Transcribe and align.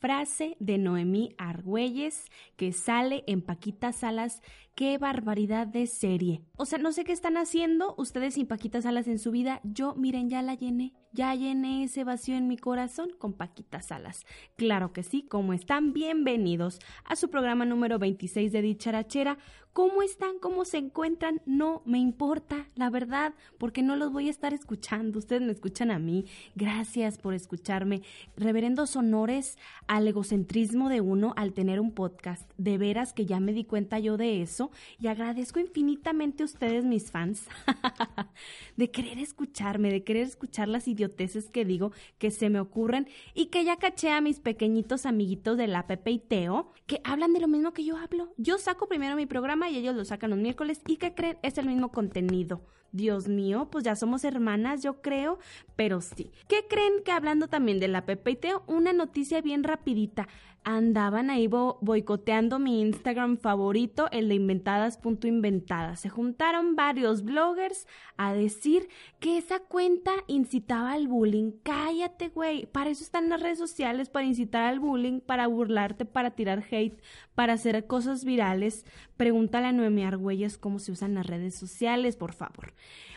frase 0.00 0.56
de 0.60 0.78
Noemí 0.78 1.34
Argüelles 1.38 2.24
que 2.56 2.72
sale 2.72 3.24
en 3.26 3.42
Paquita 3.42 3.92
Salas. 3.92 4.42
Qué 4.76 4.98
barbaridad 4.98 5.66
de 5.66 5.86
serie. 5.86 6.42
O 6.58 6.66
sea, 6.66 6.78
no 6.78 6.92
sé 6.92 7.04
qué 7.04 7.12
están 7.12 7.38
haciendo 7.38 7.94
ustedes 7.96 8.34
sin 8.34 8.46
Paquita 8.46 8.82
Salas 8.82 9.08
en 9.08 9.18
su 9.18 9.30
vida. 9.30 9.62
Yo, 9.64 9.94
miren, 9.94 10.28
ya 10.28 10.42
la 10.42 10.52
llené. 10.52 10.92
Ya 11.12 11.34
llené 11.34 11.84
ese 11.84 12.04
vacío 12.04 12.36
en 12.36 12.46
mi 12.46 12.58
corazón 12.58 13.08
con 13.16 13.32
Paquita 13.32 13.80
Salas. 13.80 14.26
Claro 14.54 14.92
que 14.92 15.02
sí, 15.02 15.22
¿cómo 15.22 15.54
están? 15.54 15.94
Bienvenidos 15.94 16.78
a 17.04 17.16
su 17.16 17.30
programa 17.30 17.64
número 17.64 17.98
26 17.98 18.52
de 18.52 18.60
Dicharachera. 18.60 19.38
¿Cómo 19.72 20.02
están? 20.02 20.38
¿Cómo 20.38 20.64
se 20.64 20.78
encuentran? 20.78 21.42
No 21.44 21.82
me 21.84 21.98
importa, 21.98 22.68
la 22.74 22.88
verdad, 22.88 23.34
porque 23.58 23.82
no 23.82 23.94
los 23.94 24.10
voy 24.10 24.28
a 24.28 24.30
estar 24.30 24.54
escuchando. 24.54 25.18
Ustedes 25.18 25.42
me 25.42 25.52
escuchan 25.52 25.90
a 25.90 25.98
mí. 25.98 26.24
Gracias 26.54 27.18
por 27.18 27.34
escucharme. 27.34 28.02
Reverendos 28.36 28.96
honores 28.96 29.58
al 29.86 30.08
egocentrismo 30.08 30.88
de 30.88 31.02
uno 31.02 31.34
al 31.36 31.52
tener 31.52 31.78
un 31.80 31.92
podcast. 31.92 32.50
De 32.56 32.78
veras 32.78 33.12
que 33.12 33.26
ya 33.26 33.38
me 33.38 33.52
di 33.52 33.64
cuenta 33.64 33.98
yo 33.98 34.16
de 34.16 34.40
eso 34.40 34.65
y 34.98 35.06
agradezco 35.08 35.60
infinitamente 35.60 36.42
a 36.42 36.46
ustedes, 36.46 36.84
mis 36.84 37.10
fans, 37.10 37.46
de 38.76 38.90
querer 38.90 39.18
escucharme, 39.18 39.90
de 39.90 40.04
querer 40.04 40.26
escuchar 40.26 40.68
las 40.68 40.88
idioteces 40.88 41.50
que 41.50 41.64
digo, 41.64 41.92
que 42.18 42.30
se 42.30 42.50
me 42.50 42.60
ocurren 42.60 43.08
y 43.34 43.46
que 43.46 43.64
ya 43.64 43.76
caché 43.76 44.10
a 44.10 44.20
mis 44.20 44.40
pequeñitos 44.40 45.06
amiguitos 45.06 45.56
de 45.56 45.66
la 45.66 45.86
Pepe 45.86 46.10
y 46.12 46.18
Teo 46.18 46.72
que 46.86 47.00
hablan 47.04 47.32
de 47.32 47.40
lo 47.40 47.48
mismo 47.48 47.72
que 47.72 47.84
yo 47.84 47.96
hablo. 47.96 48.32
Yo 48.36 48.58
saco 48.58 48.88
primero 48.88 49.16
mi 49.16 49.26
programa 49.26 49.68
y 49.68 49.76
ellos 49.76 49.94
lo 49.94 50.04
sacan 50.04 50.30
los 50.30 50.38
miércoles. 50.38 50.80
¿Y 50.86 50.96
qué 50.96 51.14
creen? 51.14 51.38
Es 51.42 51.58
el 51.58 51.66
mismo 51.66 51.90
contenido. 51.90 52.62
Dios 52.92 53.28
mío, 53.28 53.68
pues 53.70 53.84
ya 53.84 53.96
somos 53.96 54.24
hermanas, 54.24 54.82
yo 54.82 55.00
creo, 55.02 55.38
pero 55.76 56.00
sí. 56.00 56.30
¿Qué 56.48 56.66
creen 56.68 57.02
que 57.04 57.12
hablando 57.12 57.48
también 57.48 57.80
de 57.80 57.88
la 57.88 58.06
Pepe 58.06 58.32
y 58.32 58.36
Teo? 58.36 58.64
Una 58.66 58.92
noticia 58.92 59.40
bien 59.40 59.64
rapidita 59.64 60.28
andaban 60.66 61.30
ahí 61.30 61.46
boicoteando 61.46 62.58
mi 62.58 62.80
Instagram 62.80 63.38
favorito, 63.38 64.08
el 64.10 64.28
de 64.28 64.34
inventadas.inventadas. 64.34 66.00
Se 66.00 66.08
juntaron 66.08 66.74
varios 66.74 67.22
bloggers 67.22 67.86
a 68.16 68.34
decir 68.34 68.88
que 69.20 69.38
esa 69.38 69.60
cuenta 69.60 70.10
incitaba 70.26 70.90
al 70.90 71.06
bullying. 71.06 71.52
Cállate, 71.62 72.30
güey. 72.30 72.66
Para 72.66 72.90
eso 72.90 73.04
están 73.04 73.28
las 73.28 73.40
redes 73.40 73.58
sociales, 73.58 74.08
para 74.08 74.26
incitar 74.26 74.64
al 74.64 74.80
bullying, 74.80 75.20
para 75.20 75.46
burlarte, 75.46 76.04
para 76.04 76.32
tirar 76.32 76.64
hate, 76.68 77.00
para 77.36 77.52
hacer 77.52 77.86
cosas 77.86 78.24
virales. 78.24 78.84
Pregúntale 79.16 79.68
a 79.68 79.72
Noemi 79.72 80.02
Argüelles 80.02 80.58
cómo 80.58 80.80
se 80.80 80.90
usan 80.90 81.14
las 81.14 81.28
redes 81.28 81.54
sociales, 81.54 82.16
por 82.16 82.32
favor. 82.32 82.74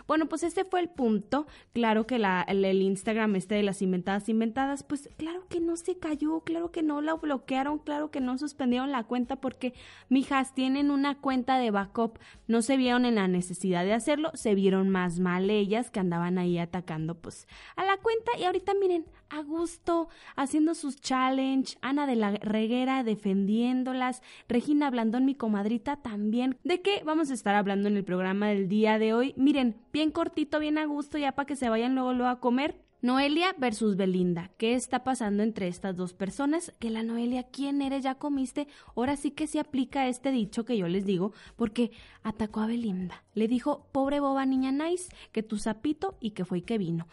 Bueno, 0.08 0.28
pues 0.28 0.42
ese 0.42 0.66
fue 0.66 0.80
el 0.80 0.90
punto. 0.90 1.46
Claro 1.72 2.08
que 2.08 2.16
el, 2.16 2.82
Instagram 2.82 3.36
este 3.36 3.56
de 3.56 3.64
las 3.64 3.82
inventadas 3.84 4.28
inventadas, 4.28 4.82
pues 4.82 5.08
claro 5.18 5.46
que 5.50 5.60
no 5.60 5.78
se 5.78 6.00
cayó, 6.00 6.40
claro 6.42 6.72
que 6.72 6.82
no 6.82 7.02
la 7.02 7.14
bloquearon, 7.14 7.78
claro 7.78 8.10
que 8.10 8.20
no 8.20 8.38
suspendieron 8.38 8.92
la 8.92 9.04
cuenta 9.04 9.36
porque, 9.36 9.76
mijas, 10.10 10.56
tienen 10.56 10.90
una 10.90 11.20
cuenta 11.20 11.60
de 11.60 11.70
backup, 11.70 12.18
no 12.48 12.64
se 12.64 12.76
vieron 12.76 13.06
en 13.06 13.16
la 13.16 13.28
necesidad 13.28 13.84
de 13.84 13.94
hacerlo, 13.94 14.32
se 14.34 14.56
vieron 14.56 14.90
más 14.90 15.19
mal 15.19 15.50
ellas 15.52 15.92
que 15.92 16.00
andaban 16.00 16.40
ahí 16.40 16.58
atacando 16.58 17.14
pues 17.14 17.48
a 17.75 17.86
la 17.86 17.98
cuenta 17.98 18.31
y 18.40 18.46
ahorita 18.46 18.74
miren, 18.74 19.06
a 19.29 19.41
gusto, 19.41 20.09
haciendo 20.35 20.75
sus 20.75 21.00
challenge, 21.01 21.78
Ana 21.81 22.07
de 22.07 22.16
la 22.16 22.31
Reguera 22.31 23.03
defendiéndolas, 23.03 24.22
Regina 24.47 24.90
Blandón, 24.90 25.25
mi 25.25 25.35
comadrita, 25.35 25.97
también. 25.97 26.57
¿De 26.63 26.81
qué 26.81 27.01
vamos 27.06 27.31
a 27.31 27.34
estar 27.34 27.56
hablando 27.56 27.88
en 27.88 27.97
el 27.97 28.03
programa 28.03 28.47
del 28.47 28.68
día 28.68 29.00
de 29.00 29.13
hoy? 29.13 29.34
Miren, 29.38 29.75
bien 29.94 30.12
cortito, 30.12 30.59
bien 30.59 30.78
a 30.78 30.85
gusto, 30.85 31.18
ya 31.18 31.34
para 31.34 31.45
que 31.45 31.56
se 31.56 31.69
vayan 31.69 31.95
luego, 31.95 32.13
luego 32.13 32.31
a 32.31 32.39
comer. 32.39 32.75
Noelia 33.01 33.56
versus 33.57 33.95
Belinda. 33.95 34.51
¿Qué 34.57 34.73
está 34.73 35.06
pasando 35.06 35.41
entre 35.41 35.69
estas 35.69 35.95
dos 35.95 36.13
personas? 36.13 36.73
Que 36.79 36.89
la 36.89 37.01
Noelia, 37.01 37.44
¿quién 37.44 37.81
eres? 37.81 38.03
¿Ya 38.03 38.16
comiste? 38.16 38.68
Ahora 38.94 39.16
sí 39.16 39.31
que 39.31 39.47
se 39.47 39.62
aplica 39.62 40.09
este 40.09 40.31
dicho 40.31 40.66
que 40.66 40.78
yo 40.78 40.89
les 40.89 41.06
digo, 41.06 41.31
porque 41.56 41.91
atacó 42.23 42.59
a 42.59 42.68
Belinda. 42.68 43.23
Le 43.35 43.47
dijo, 43.47 43.88
pobre 43.94 44.19
boba 44.19 44.45
niña 44.45 44.73
nice, 44.73 45.16
que 45.31 45.44
tu 45.44 45.57
sapito 45.57 46.18
y 46.19 46.31
que 46.31 46.44
fue 46.44 46.63
que 46.63 46.78
vino. 46.78 47.07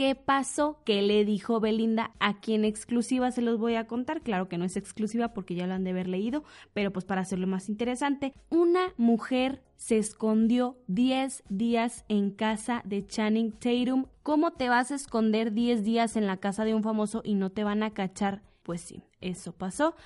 ¿Qué 0.00 0.14
pasó? 0.14 0.80
¿Qué 0.86 1.02
le 1.02 1.26
dijo 1.26 1.60
Belinda? 1.60 2.12
Aquí 2.20 2.54
en 2.54 2.64
exclusiva 2.64 3.32
se 3.32 3.42
los 3.42 3.58
voy 3.58 3.74
a 3.74 3.86
contar. 3.86 4.22
Claro 4.22 4.48
que 4.48 4.56
no 4.56 4.64
es 4.64 4.78
exclusiva 4.78 5.34
porque 5.34 5.54
ya 5.54 5.66
lo 5.66 5.74
han 5.74 5.84
de 5.84 5.90
haber 5.90 6.08
leído, 6.08 6.42
pero 6.72 6.90
pues 6.90 7.04
para 7.04 7.20
hacerlo 7.20 7.46
más 7.46 7.68
interesante, 7.68 8.32
una 8.48 8.94
mujer 8.96 9.62
se 9.76 9.98
escondió 9.98 10.78
10 10.86 11.44
días 11.50 12.06
en 12.08 12.30
casa 12.30 12.80
de 12.86 13.06
Channing 13.06 13.52
Tatum. 13.52 14.06
¿Cómo 14.22 14.52
te 14.52 14.70
vas 14.70 14.90
a 14.90 14.94
esconder 14.94 15.52
10 15.52 15.84
días 15.84 16.16
en 16.16 16.26
la 16.26 16.38
casa 16.38 16.64
de 16.64 16.74
un 16.74 16.82
famoso 16.82 17.20
y 17.22 17.34
no 17.34 17.50
te 17.50 17.62
van 17.62 17.82
a 17.82 17.90
cachar? 17.90 18.40
Pues 18.62 18.80
sí, 18.80 19.02
eso 19.20 19.52
pasó. 19.52 19.96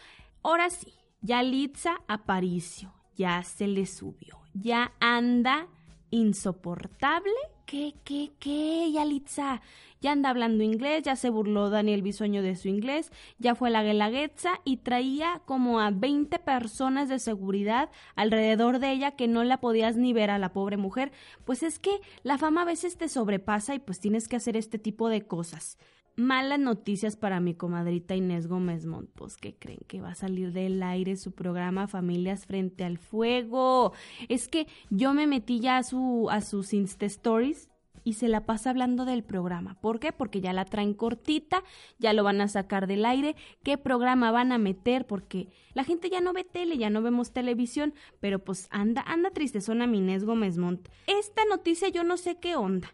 Ahora 0.43 0.71
sí, 0.71 0.93
ya 1.21 1.41
Litza 1.45 2.01
Aparicio, 2.09 2.93
ya 3.15 3.45
se 3.45 3.69
le 3.69 3.87
subió, 3.87 4.41
ya 4.55 4.93
anda 4.99 5.69
insoportable 6.15 7.33
¿Qué, 7.67 7.95
qué, 8.05 8.31
qué, 8.39 8.93
Yalitza? 8.93 9.63
Ya 10.03 10.13
anda 10.13 10.29
hablando 10.29 10.63
inglés, 10.63 11.03
ya 11.03 11.17
se 11.17 11.31
burló 11.31 11.71
Daniel 11.71 12.03
Bisoño 12.03 12.43
de 12.43 12.57
su 12.57 12.69
inglés, 12.69 13.11
ya 13.39 13.55
fue 13.55 13.71
la 13.71 13.83
guelaguetza 13.83 14.61
y 14.65 14.77
traía 14.79 15.41
como 15.47 15.81
a 15.81 15.91
20 15.91 16.39
personas 16.41 17.09
de 17.09 17.19
seguridad 17.19 17.89
alrededor 18.17 18.81
de 18.81 18.93
ella 18.93 19.13
que 19.13 19.29
no 19.29 19.45
la 19.45 19.61
podías 19.61 19.97
ni 19.97 20.13
ver 20.13 20.31
a 20.31 20.39
la 20.39 20.53
pobre 20.53 20.77
mujer. 20.77 21.11
Pues 21.47 21.63
es 21.63 21.79
que 21.79 22.01
la 22.23 22.37
fama 22.37 22.63
a 22.63 22.67
veces 22.67 22.99
te 22.99 23.09
sobrepasa 23.09 23.75
y 23.75 23.79
pues 23.79 23.99
tienes 23.99 24.29
que 24.29 24.37
hacer 24.37 24.59
este 24.59 24.79
tipo 24.79 25.09
de 25.09 25.27
cosas. 25.27 25.79
Malas 26.17 26.61
noticias 26.61 27.17
para 27.17 27.41
mi 27.41 27.55
comadrita 27.55 28.15
Inés 28.15 28.47
Gómez 28.47 28.87
Mont, 28.87 29.11
pues 29.17 29.37
que 29.37 29.57
creen 29.57 29.81
que 29.89 30.01
va 30.01 30.11
a 30.11 30.15
salir 30.15 30.53
del 30.53 30.81
aire 30.83 31.17
su 31.17 31.33
programa 31.33 31.89
Familias 31.89 32.47
frente 32.47 32.85
al 32.85 32.99
fuego. 32.99 33.93
Es 34.29 34.47
que 34.47 34.69
yo 34.91 35.13
me 35.13 35.27
metí 35.27 35.59
ya 35.59 35.79
a 35.79 35.83
su 35.83 36.29
a 36.31 36.41
sus 36.41 36.73
Insta 36.73 37.07
Stories 37.07 37.69
y 38.05 38.13
se 38.13 38.29
la 38.29 38.47
pasa 38.47 38.71
hablando 38.71 39.05
del 39.05 39.25
programa. 39.25 39.77
¿Por 39.81 39.99
qué? 39.99 40.13
Porque 40.13 40.41
ya 40.41 40.53
la 40.53 40.67
traen 40.67 40.95
cortita, 40.95 41.65
ya 41.99 42.13
lo 42.13 42.23
van 42.23 42.41
a 42.41 42.49
sacar 42.49 42.87
del 42.87 43.07
aire. 43.07 43.35
¿Qué 43.65 43.77
programa 43.77 44.31
van 44.31 44.53
a 44.53 44.59
meter? 44.59 45.07
Porque 45.07 45.49
la 45.73 45.83
gente 45.83 46.11
ya 46.11 46.21
no 46.21 46.33
ve 46.33 46.45
tele, 46.45 46.79
ya 46.79 46.91
no 46.91 47.03
vemos 47.03 47.33
televisión, 47.33 47.95
pero 48.21 48.39
pues 48.39 48.69
anda, 48.71 49.03
anda 49.07 49.31
tristezona 49.31 49.89
mi 49.89 49.99
Inés 49.99 50.25
Gómez 50.25 50.59
Mont. 50.59 50.89
Esta 51.07 51.45
noticia 51.47 51.89
yo 51.89 52.05
no 52.05 52.19
sé 52.19 52.37
qué 52.39 52.55
onda. 52.55 52.93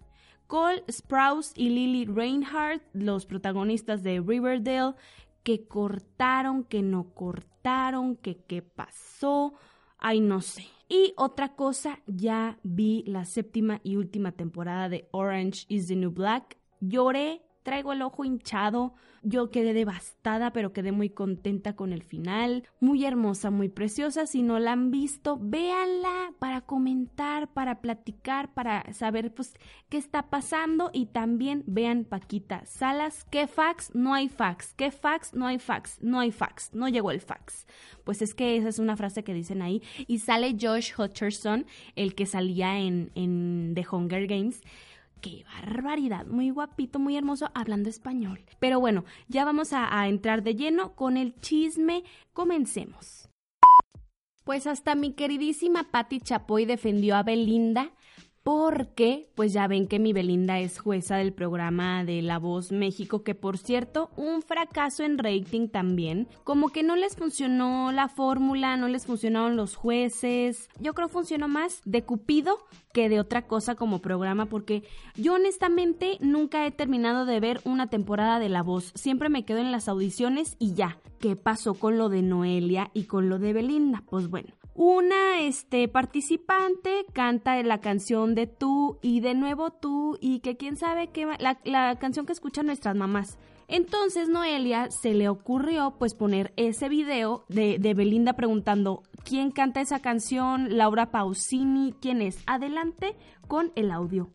Cole 0.51 0.83
Sprouse 0.91 1.53
y 1.55 1.69
Lily 1.69 2.07
Reinhardt, 2.07 2.83
los 2.93 3.25
protagonistas 3.25 4.03
de 4.03 4.21
Riverdale, 4.21 4.97
que 5.45 5.69
cortaron, 5.69 6.65
que 6.65 6.83
no 6.83 7.15
cortaron, 7.15 8.17
que 8.17 8.37
qué 8.37 8.61
pasó, 8.61 9.55
ay 9.97 10.19
no 10.19 10.41
sé. 10.41 10.67
Y 10.89 11.15
otra 11.17 11.55
cosa, 11.55 12.01
ya 12.09 12.59
vi 12.65 13.05
la 13.07 13.27
séptima 13.27 13.81
y 13.85 13.95
última 13.95 14.33
temporada 14.33 14.89
de 14.89 15.07
Orange 15.13 15.67
is 15.69 15.87
the 15.87 15.95
New 15.95 16.11
Black. 16.11 16.59
Lloré, 16.81 17.43
traigo 17.71 17.93
el 17.93 18.03
ojo 18.03 18.25
hinchado, 18.25 18.95
yo 19.23 19.53
quedé 19.53 19.73
devastada, 19.75 20.53
pero 20.53 20.73
quedé 20.73 20.91
muy 20.91 21.09
contenta 21.09 21.77
con 21.77 21.93
el 21.93 22.03
final. 22.03 22.65
Muy 22.81 23.05
hermosa, 23.05 23.53
muy 23.53 23.69
preciosa. 23.69 24.27
Si 24.27 24.43
no 24.43 24.59
la 24.59 24.73
han 24.73 24.91
visto, 24.91 25.39
véanla 25.41 26.33
para 26.41 26.63
comentar, 26.63 27.47
para 27.53 27.81
platicar, 27.81 28.53
para 28.55 28.93
saber 28.93 29.33
pues 29.33 29.55
qué 29.89 29.99
está 29.99 30.31
pasando. 30.31 30.91
Y 30.93 31.07
también 31.07 31.63
vean 31.69 32.05
Paquita 32.05 32.67
Salas. 32.67 33.23
¿Qué 33.31 33.47
fax? 33.47 33.95
No 33.95 34.15
hay 34.15 34.29
fax. 34.29 34.75
¿Qué 34.75 34.91
fax? 34.91 35.33
No 35.33 35.47
hay 35.47 35.61
fax. 35.61 36.03
No 36.03 36.19
hay 36.19 36.33
fax. 36.33 36.75
No 36.75 36.89
llegó 36.89 37.13
el 37.13 37.21
fax. 37.21 37.69
Pues 38.03 38.23
es 38.23 38.35
que 38.35 38.57
esa 38.57 38.69
es 38.69 38.81
una 38.81 38.97
frase 38.97 39.23
que 39.23 39.33
dicen 39.33 39.63
ahí. 39.63 39.81
Y 40.09 40.19
sale 40.19 40.57
Josh 40.61 40.91
Hutcherson, 40.99 41.67
el 41.95 42.17
que 42.17 42.27
salía 42.27 42.81
en, 42.81 43.13
en 43.15 43.75
The 43.77 43.87
Hunger 43.89 44.27
Games 44.27 44.61
qué 45.21 45.45
barbaridad, 45.45 46.27
muy 46.27 46.51
guapito, 46.51 46.99
muy 46.99 47.17
hermoso, 47.17 47.51
hablando 47.55 47.89
español. 47.89 48.45
Pero 48.59 48.81
bueno, 48.81 49.05
ya 49.29 49.45
vamos 49.45 49.73
a, 49.73 50.09
entrar 50.09 50.43
de 50.43 50.55
lleno 50.55 50.95
con 50.95 51.17
el 51.17 51.35
chisme. 51.41 52.05
Comencemos. 52.33 53.29
Pues 54.45 54.67
hasta 54.67 54.95
mi 54.95 55.13
queridísima 55.13 55.91
Patti 55.91 56.21
Chapoy 56.21 56.65
defendió 56.65 57.17
a 57.17 57.23
Belinda 57.23 57.93
porque 58.43 59.31
pues 59.35 59.53
ya 59.53 59.67
ven 59.67 59.87
que 59.87 59.99
mi 59.99 60.13
Belinda 60.13 60.59
es 60.59 60.79
jueza 60.79 61.17
del 61.17 61.33
programa 61.33 62.05
de 62.05 62.23
La 62.23 62.39
Voz 62.39 62.73
México, 62.73 63.23
que 63.23 63.35
por 63.35 63.59
cierto, 63.59 64.11
un 64.17 64.43
fracaso 64.43 65.03
en 65.03 65.19
rating 65.19 65.69
también, 65.69 66.29
como 66.45 66.71
que 66.71 66.83
no 66.83 66.97
les 66.97 67.17
funcionó 67.17 67.93
la 67.93 68.09
fórmula, 68.09 68.77
no 68.77 68.89
les 68.89 69.07
funcionaron 69.07 69.57
los 69.57 69.77
jueces, 69.77 70.69
yo 70.79 70.95
creo 70.95 71.09
funcionó 71.09 71.49
más 71.49 71.83
de 71.85 72.03
Cupido 72.03 72.59
que 72.93 73.09
de 73.09 73.21
otra 73.21 73.47
cosa 73.47 73.75
como 73.75 74.01
programa, 74.01 74.47
porque 74.47 74.83
yo 75.17 75.35
honestamente 75.35 76.17
nunca 76.21 76.67
he 76.67 76.71
terminado 76.71 77.27
de 77.27 77.41
ver 77.41 77.61
una 77.65 77.89
temporada 77.89 78.39
de 78.39 78.49
La 78.49 78.63
Voz, 78.63 78.93
siempre 78.95 79.29
me 79.29 79.45
quedo 79.45 79.59
en 79.59 79.73
las 79.73 79.89
audiciones 79.89 80.57
y 80.59 80.75
ya, 80.75 80.99
¿qué 81.19 81.37
pasó 81.37 81.75
con 81.75 81.99
lo 81.99 82.09
de 82.09 82.23
Noelia 82.23 82.91
y 82.95 83.05
con 83.05 83.29
lo 83.29 83.39
de 83.39 83.53
Belinda? 83.53 84.03
Pues 84.09 84.29
bueno, 84.29 84.49
una 84.83 85.41
este, 85.41 85.89
participante 85.89 87.05
canta 87.13 87.63
la 87.63 87.83
canción 87.83 88.35
de 88.35 88.47
tú 88.47 88.99
y 89.03 89.21
de 89.21 89.35
nuevo 89.35 89.71
tú 89.71 90.17
y 90.23 90.41
que 90.41 90.57
quién 90.57 90.79
sabe 90.79 91.09
qué, 91.09 91.27
la, 91.39 91.61
la 91.65 91.99
canción 91.99 92.25
que 92.25 92.33
escuchan 92.33 92.65
nuestras 92.65 92.97
mamás. 92.97 93.37
Entonces 93.69 94.31
Noelia 94.31 94.91
se 94.91 95.13
le 95.13 95.29
ocurrió 95.29 95.97
pues 95.99 96.15
poner 96.15 96.55
ese 96.57 96.89
video 96.89 97.45
de, 97.49 97.77
de, 97.79 97.93
Belinda 97.93 98.33
preguntando 98.33 99.03
quién 99.23 99.51
canta 99.51 99.83
esa 99.83 100.01
canción, 100.01 100.79
Laura 100.79 101.11
Pausini, 101.11 101.95
quién 102.01 102.23
es. 102.23 102.39
Adelante 102.47 103.17
con 103.49 103.73
el 103.77 103.91
audio. 103.91 104.31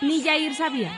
Ni 0.00 0.22
Jair 0.22 0.54
sabía. 0.54 0.92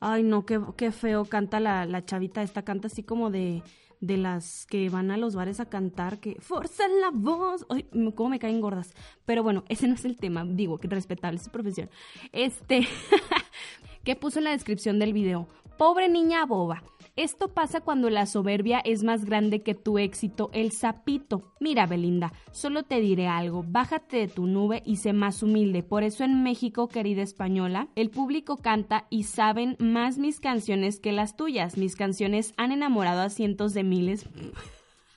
Ay, 0.00 0.22
no, 0.22 0.44
qué, 0.44 0.60
qué 0.76 0.92
feo 0.92 1.24
canta 1.24 1.60
la, 1.60 1.86
la, 1.86 2.04
chavita. 2.04 2.42
Esta 2.42 2.62
canta 2.62 2.88
así 2.88 3.02
como 3.02 3.30
de, 3.30 3.62
de 4.00 4.16
las 4.16 4.66
que 4.66 4.90
van 4.90 5.10
a 5.10 5.16
los 5.16 5.34
bares 5.34 5.60
a 5.60 5.68
cantar, 5.68 6.18
que 6.18 6.36
forzan 6.40 7.00
la 7.00 7.10
voz. 7.12 7.66
Ay, 7.68 7.88
cómo 8.14 8.28
me 8.28 8.38
caen 8.38 8.60
gordas. 8.60 8.94
Pero 9.24 9.42
bueno, 9.42 9.64
ese 9.68 9.88
no 9.88 9.94
es 9.94 10.04
el 10.04 10.16
tema. 10.16 10.44
Digo, 10.44 10.78
que 10.78 10.88
respetable 10.88 11.38
su 11.38 11.50
profesión. 11.50 11.88
Este, 12.32 12.86
¿qué 14.04 14.16
puso 14.16 14.38
en 14.38 14.44
la 14.44 14.50
descripción 14.50 14.98
del 14.98 15.12
video? 15.12 15.48
Pobre 15.78 16.08
niña 16.08 16.44
boba. 16.46 16.82
Esto 17.16 17.48
pasa 17.48 17.80
cuando 17.80 18.10
la 18.10 18.26
soberbia 18.26 18.78
es 18.80 19.02
más 19.02 19.24
grande 19.24 19.62
que 19.62 19.74
tu 19.74 19.96
éxito, 19.96 20.50
el 20.52 20.70
sapito. 20.70 21.54
Mira, 21.60 21.86
Belinda, 21.86 22.34
solo 22.52 22.82
te 22.82 23.00
diré 23.00 23.26
algo, 23.26 23.64
bájate 23.66 24.18
de 24.18 24.28
tu 24.28 24.46
nube 24.46 24.82
y 24.84 24.96
sé 24.96 25.14
más 25.14 25.42
humilde. 25.42 25.82
Por 25.82 26.02
eso 26.02 26.24
en 26.24 26.42
México, 26.42 26.88
querida 26.88 27.22
española, 27.22 27.88
el 27.94 28.10
público 28.10 28.58
canta 28.58 29.06
y 29.08 29.22
saben 29.22 29.76
más 29.78 30.18
mis 30.18 30.40
canciones 30.40 31.00
que 31.00 31.12
las 31.12 31.38
tuyas. 31.38 31.78
Mis 31.78 31.96
canciones 31.96 32.52
han 32.58 32.70
enamorado 32.70 33.22
a 33.22 33.30
cientos 33.30 33.72
de 33.72 33.82
miles 33.82 34.26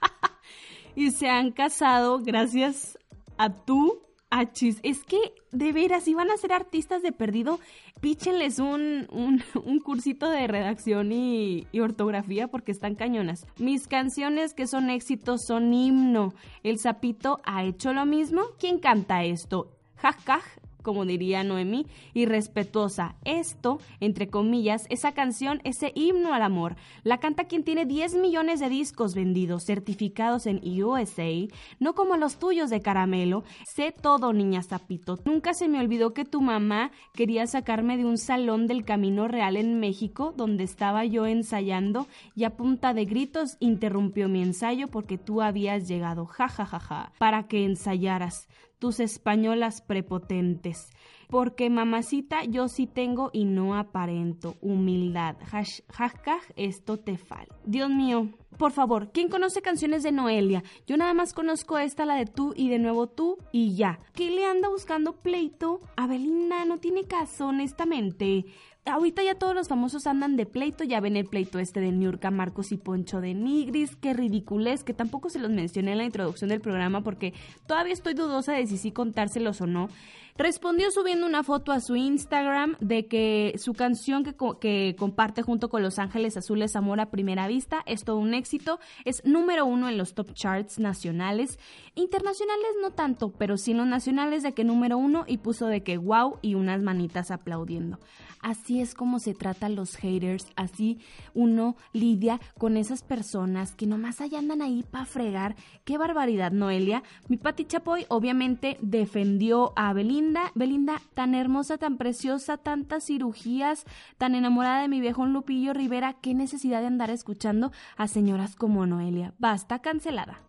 y 0.96 1.12
se 1.12 1.28
han 1.28 1.52
casado 1.52 2.20
gracias 2.20 2.98
a 3.38 3.50
tú 3.50 4.09
Achis, 4.32 4.80
es 4.84 5.04
que 5.04 5.18
de 5.52 5.72
veras, 5.74 6.04
si 6.04 6.14
van 6.14 6.30
a 6.30 6.38
ser 6.38 6.54
artistas 6.54 7.02
de 7.02 7.12
perdido, 7.12 7.60
píchenles 8.00 8.60
un, 8.60 9.08
un, 9.12 9.80
cursito 9.84 10.30
de 10.30 10.48
redacción 10.48 11.12
y, 11.12 11.66
y, 11.72 11.80
ortografía 11.80 12.48
porque 12.48 12.72
están 12.72 12.96
cañonas. 12.96 13.48
Mis 13.58 13.88
canciones 13.88 14.54
que 14.54 14.68
son 14.68 14.92
éxitos 14.92 15.42
son 15.48 15.74
himno. 15.74 16.34
El 16.64 16.78
sapito 16.78 17.40
ha 17.44 17.64
hecho 17.64 17.92
lo 17.94 18.06
mismo. 18.06 18.44
¿Quién 18.60 18.78
canta 18.78 19.24
esto? 19.24 19.72
Jajaj, 19.96 20.44
como 20.82 21.06
diría 21.06 21.44
Noemí, 21.44 21.86
y 22.14 22.26
respetuosa. 22.26 23.16
Esto, 23.26 23.80
entre 24.00 24.30
comillas, 24.30 24.86
esa 24.90 25.14
canción, 25.14 25.62
ese 25.64 25.92
himno 25.96 26.34
al 26.34 26.42
amor, 26.42 26.76
la 27.04 27.20
canta 27.20 27.46
quien 27.46 27.64
tiene 27.64 27.86
10 27.86 28.16
millones 28.16 28.60
de 28.60 28.70
discos 28.70 29.16
vendidos, 29.16 29.66
certificados 29.66 30.46
en 30.46 30.62
USA, 30.82 31.48
no 31.80 31.94
como 31.94 32.18
los 32.18 32.38
tuyos 32.38 32.70
de 32.70 32.82
caramelo. 32.82 33.44
Sé 33.66 33.92
todo, 33.92 34.34
niña 34.34 34.64
Zapito. 34.64 35.20
Nunca 35.26 35.54
se 35.54 35.68
me 35.68 35.80
olvidó 35.80 36.14
que 36.14 36.26
tu 36.26 36.42
mamá 36.42 36.92
quería 37.14 37.48
sacarme 37.48 37.98
de 37.98 38.06
un 38.06 38.18
salón 38.18 38.68
del 38.68 38.86
Camino 38.86 39.28
Real 39.28 39.58
en 39.58 39.80
México, 39.80 40.34
donde 40.36 40.64
estaba 40.64 41.06
yo 41.06 41.26
ensayando, 41.26 42.08
y 42.36 42.44
a 42.44 42.56
punta 42.56 42.94
de 42.94 43.06
gritos 43.06 43.58
interrumpió 43.60 44.28
mi 44.30 44.42
ensayo 44.42 44.88
porque 44.88 45.18
tú 45.18 45.42
habías 45.42 45.88
llegado, 45.88 46.26
ja, 46.26 46.48
ja, 46.48 46.66
ja, 46.66 46.80
ja, 46.80 47.12
para 47.18 47.48
que 47.48 47.66
ensayaras 47.66 48.48
tus 48.80 49.00
españolas 49.00 49.82
prepotentes. 49.82 50.90
Porque 51.28 51.70
mamacita 51.70 52.44
yo 52.46 52.68
sí 52.68 52.88
tengo 52.88 53.30
y 53.32 53.46
no 53.46 53.76
aparento. 53.76 54.56
Humildad. 54.62 55.36
Hashtag 55.46 56.42
esto 56.56 56.98
te 56.98 57.18
falta. 57.18 57.56
Dios 57.66 57.92
mío, 57.92 58.30
por 58.58 58.72
favor, 58.72 59.12
¿quién 59.12 59.30
conoce 59.30 59.62
canciones 59.62 60.02
de 60.02 60.12
Noelia? 60.12 60.64
Yo 60.88 60.98
nada 60.98 61.14
más 61.14 61.34
conozco 61.34 61.78
esta, 61.78 62.06
la 62.06 62.16
de 62.16 62.26
tú 62.26 62.54
y 62.56 62.70
de 62.70 62.80
nuevo 62.80 63.08
tú 63.08 63.38
y 63.52 63.76
ya. 63.76 64.00
¿Qué 64.14 64.32
le 64.32 64.44
anda 64.46 64.70
buscando 64.70 65.14
pleito? 65.14 65.80
A 65.96 66.08
Belinda 66.08 66.66
no 66.66 66.80
tiene 66.80 67.04
caso, 67.04 67.48
honestamente 67.48 68.46
ahorita 68.86 69.24
ya 69.24 69.36
todos 69.36 69.56
los 69.56 69.68
famosos 69.68 70.08
andan 70.08 70.36
de 70.36 70.46
pleito, 70.46 70.84
ya 70.84 71.00
ven 71.00 71.18
el 71.18 71.26
pleito 71.26 71.60
este 71.60 71.80
de 71.80 71.92
Niurka, 71.92 72.32
Marcos 72.32 72.72
y 72.72 72.78
Poncho 72.78 73.22
de 73.22 73.34
Nigris, 73.34 73.96
qué 73.96 74.14
ridiculez, 74.14 74.84
que 74.84 74.94
tampoco 74.94 75.30
se 75.30 75.40
los 75.40 75.52
mencioné 75.52 75.92
en 75.92 75.98
la 76.00 76.06
introducción 76.06 76.50
del 76.50 76.62
programa 76.62 77.02
porque 77.02 77.34
todavía 77.68 77.94
estoy 77.94 78.14
dudosa 78.14 78.54
de 78.54 78.68
si 78.68 78.78
sí 78.78 78.92
contárselos 78.92 79.62
o 79.62 79.68
no. 79.68 79.90
Respondió 80.38 80.90
subiendo 80.90 81.26
una 81.26 81.44
foto 81.44 81.74
a 81.74 81.82
su 81.82 81.98
Instagram 81.98 82.78
de 82.80 83.08
que 83.08 83.56
su 83.58 83.74
canción 83.74 84.24
que, 84.24 84.36
que, 84.62 84.96
comparte 84.98 85.42
junto 85.42 85.68
con 85.68 85.84
Los 85.84 86.00
Ángeles 86.00 86.38
Azules 86.38 86.78
Amor 86.78 87.02
a 87.02 87.12
Primera 87.12 87.46
Vista 87.50 87.84
es 87.86 88.06
todo 88.06 88.20
un 88.20 88.34
éxito, 88.34 88.80
es 89.04 89.22
número 89.26 89.66
uno 89.66 89.90
en 89.90 89.98
los 89.98 90.14
top 90.14 90.32
charts 90.32 90.80
nacionales, 90.80 91.60
internacionales 91.94 92.70
no 92.82 92.92
tanto, 92.92 93.34
pero 93.38 93.58
sí 93.58 93.72
en 93.72 93.80
los 93.80 93.88
nacionales 93.88 94.42
de 94.42 94.54
que 94.54 94.64
número 94.64 94.98
uno 94.98 95.26
y 95.28 95.40
puso 95.40 95.68
de 95.68 95.84
que 95.84 95.98
wow 95.98 96.38
y 96.42 96.56
unas 96.56 96.82
manitas 96.82 97.32
aplaudiendo. 97.32 98.00
Así 98.42 98.82
es 98.82 98.94
como 98.94 99.20
se 99.20 99.34
trata 99.34 99.68
a 99.68 99.70
los 99.70 99.96
haters, 99.96 100.48
así 100.56 101.00
uno 101.34 101.76
lidia 101.94 102.40
con 102.58 102.78
esas 102.78 103.04
personas 103.04 103.76
que 103.76 103.86
nomás 103.86 104.22
allá 104.22 104.40
andan 104.40 104.62
ahí 104.62 104.84
para 104.90 105.06
fregar. 105.06 105.56
Qué 105.86 105.98
barbaridad, 105.98 106.52
Noelia. 106.52 107.04
Mi 107.28 107.38
Pati 107.38 107.66
Chapoy 107.66 108.06
obviamente 108.10 108.78
defendió 108.82 109.74
a 109.76 109.94
Belinda. 109.94 110.52
Belinda, 110.56 111.02
tan 111.14 111.36
hermosa, 111.36 111.78
tan 111.78 111.98
preciosa, 111.98 112.58
tantas 112.58 113.06
cirugías, 113.06 113.86
tan 114.18 114.36
enamorada 114.36 114.82
de 114.82 114.88
mi 114.88 115.02
viejo 115.02 115.26
Lupillo 115.26 115.74
Rivera, 115.74 116.14
qué 116.22 116.34
necesidad 116.34 116.82
de 116.82 116.88
andar 116.88 117.10
escuchando 117.10 117.72
a 117.98 118.08
señoras 118.08 118.56
como 118.56 118.86
Noelia. 118.86 119.34
Basta, 119.38 119.80
cancelada. 119.80 120.49